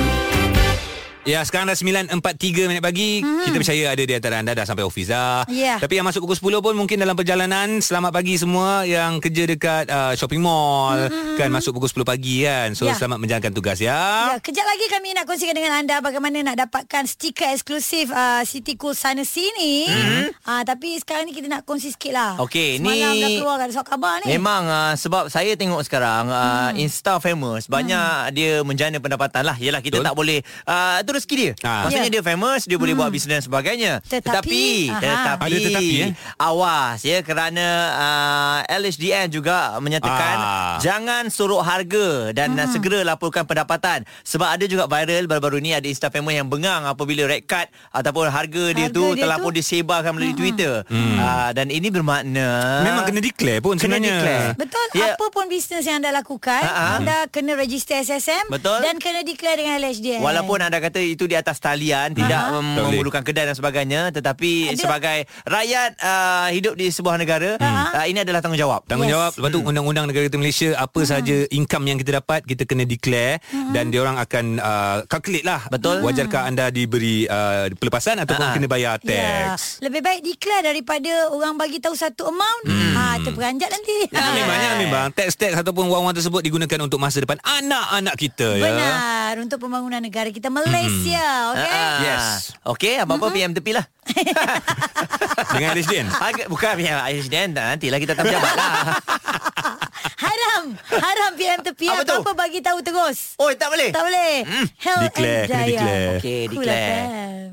[1.25, 1.77] Ya, sekarang dah
[2.13, 2.21] 9.43
[2.69, 3.25] minit pagi.
[3.25, 3.49] Hmm.
[3.49, 5.49] Kita percaya ada di antara anda dah sampai office dah.
[5.49, 5.81] Ya.
[5.81, 7.81] Tapi yang masuk pukul 10 pun mungkin dalam perjalanan.
[7.81, 10.93] Selamat pagi semua yang kerja dekat uh, shopping mall.
[11.01, 11.33] Hmm.
[11.35, 12.69] Kan masuk pukul 10 pagi kan.
[12.75, 12.93] So, Ya.
[12.95, 13.97] selamat menjalankan tugas Ya,
[14.29, 14.37] ya.
[14.37, 18.93] kejap lagi kami nak kongsikan dengan anda bagaimana nak dapatkan stiker eksklusif uh, City Cool
[18.93, 19.89] sana sini.
[19.89, 20.45] Mhm.
[20.45, 22.37] Uh, tapi sekarang ni kita nak kongsi sikit lah.
[22.39, 24.29] Okey, Semalam ni- dah keluar kan surat khabar ni.
[24.31, 26.77] Memang uh, sebab saya tengok sekarang uh, Hmm.
[26.77, 29.57] Insta famous banyak dia menjana pendapatan lah.
[29.57, 30.07] Yalah kita Betul.
[30.07, 31.53] tak boleh uh, itu rezeki dia.
[31.61, 31.85] Ah.
[31.85, 32.15] Maksudnya Ya.
[32.15, 34.03] dia famous, dia boleh buat bisnes dan sebagainya.
[34.05, 35.01] Tetapi- Aha.
[35.01, 36.13] tetapi Ada tetapi, eh?
[36.37, 40.77] awas ya kerana uh, LHDN juga menyatakan Ah.
[40.79, 45.85] jangan sorok harga dan uh, segera laporkan pendapatan sebab ada juga viral baru-baru ni ada
[45.85, 49.57] Insta famous yang bengang apabila red card ataupun harga, dia Harga tu dia terlampau tu?
[49.57, 50.83] disebarkan melalui Twitter.
[50.85, 52.49] Uh, dan ini bermakna
[52.83, 54.15] Memang kena declare pun Kena sebenarnya.
[54.15, 54.49] declare.
[54.57, 55.15] Betul, Ya.
[55.15, 56.99] apa pun bisnes yang anda lakukan, Ha-ha.
[56.99, 58.81] anda kena register SSM Betul.
[58.81, 60.21] dan kena declare dengan LHDN.
[60.21, 62.57] Walaupun anda kata itu di atas talian Tidak Aha.
[62.57, 62.91] um, Tak boleh.
[62.97, 64.01] memerlukan kedai dan sebagainya.
[64.11, 68.87] Tetapi Ada- sebagai rakyat uh, hidup di sebuah negara uh, Ini adalah tanggungjawab.
[68.87, 69.31] Tanggungjawab.
[69.31, 69.39] Yes.
[69.39, 73.45] Lepas tu undang-undang negara kita Malaysia Apa sahaja income yang kita dapat Kita kena declare.
[73.71, 75.61] Dan diorang akan uh, Calculate lah.
[75.69, 76.01] Betul.
[76.01, 78.53] Wajarkah anda diberi uh, Pelepasan Ataupun Ah.
[78.53, 79.81] kena bayar Ya, tax?
[79.81, 82.95] Lebih baik declare daripada orang bagi tahu satu amount, hmm.
[82.95, 83.97] ha terperanjat nanti.
[84.07, 85.07] Ya, memang, ya, memang.
[85.11, 88.65] Tax-tax ataupun wang-wang tersebut Digunakan untuk masa depan Anak-anak kita ya.
[88.65, 88.95] Benar
[89.39, 91.73] untuk pembangunan negara kita Malaysia, okey?
[91.73, 92.25] Ah, Yes.
[92.65, 93.85] Okey, apa-apa PM tepi lah
[95.55, 95.75] Dengan
[96.13, 98.73] Agak, Bukan PM ISDN Nantilah kita tak pejabat lah
[100.25, 102.13] Haram, haram PM tepi Apa tu?
[102.15, 103.37] apa-apa bagi tahu terus.
[103.37, 104.35] Oh tak boleh Tak boleh.
[104.43, 104.67] Hmm.
[104.77, 105.67] Hell Declare, and Jaya.
[105.67, 106.09] declare.
[106.15, 106.93] Okey, Cool declare.
[106.95, 107.45] FM.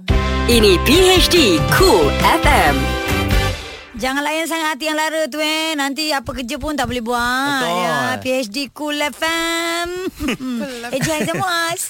[0.48, 1.36] Ini PHD
[1.72, 3.01] Cool FM.
[4.02, 5.78] Jangan layan sangat hati yang lara tu eh.
[5.78, 7.62] Nanti apa kerja pun tak boleh buat.
[7.62, 7.78] Betul.
[7.78, 9.88] Ya, PhD Cool FM.
[10.90, 11.82] eh, jangan semuas.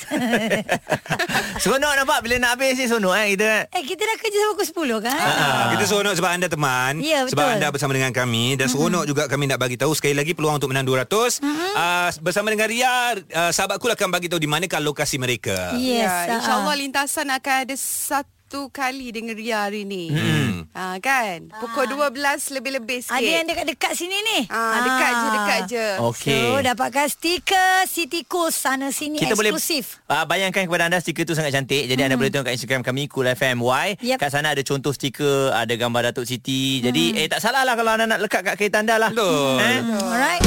[1.58, 4.52] Seronok nampak Bila nak habis ni seronok eh kita kan eh, kita dah kerja sampai
[4.52, 4.68] pukul
[5.00, 5.20] 10 kan?
[5.22, 7.56] Ah, kita seronok sebab anda teman Ya, Sebab betul.
[7.56, 10.74] anda bersama dengan kami Dan seronok juga kami nak bagi tahu Sekali lagi peluang untuk
[10.74, 15.76] menang 200 uh, Bersama dengan Ria uh, Sahabat akan bagi tahu Di manakah lokasi mereka
[15.78, 16.04] Yes.
[16.04, 16.36] ya, ah.
[16.42, 18.41] InsyaAllah lintasan akan ada satu
[18.72, 20.12] kali dengan Ria hari ni.
[20.12, 20.68] Hmm.
[20.72, 21.52] Ha, kan?
[21.60, 22.16] Pukul 12
[22.56, 23.16] lebih-lebih sikit.
[23.16, 24.40] Ada yang dekat-dekat sini ni.
[24.48, 25.88] Ah, dekat je, dekat je.
[26.00, 26.32] Okey.
[26.32, 30.00] So, dapatkan stiker City Cool sana sini kita boleh eksklusif.
[30.08, 31.88] uh, bayangkan kepada anda stiker tu sangat cantik.
[31.88, 33.88] Jadi anda boleh tengok kat Instagram kami Cool FM Y.
[34.00, 34.18] Yep.
[34.20, 36.80] Kat sana ada contoh stiker, ada gambar Datuk Siti.
[36.84, 39.12] Jadi eh tak salah lah kalau anda nak lekat kat kereta anda lah.
[39.12, 39.60] Betul.
[39.60, 39.80] Eh?
[40.08, 40.44] Alright.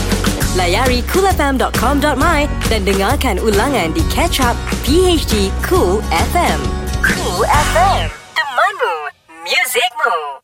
[0.54, 2.40] Layari coolfm.com.my
[2.70, 4.54] dan dengarkan ulangan di Catch Up
[4.86, 5.98] PHD Cool
[6.30, 6.73] FM.
[7.04, 8.08] Cool FM.
[8.34, 8.94] Temanmu,
[9.44, 10.43] muzikmu.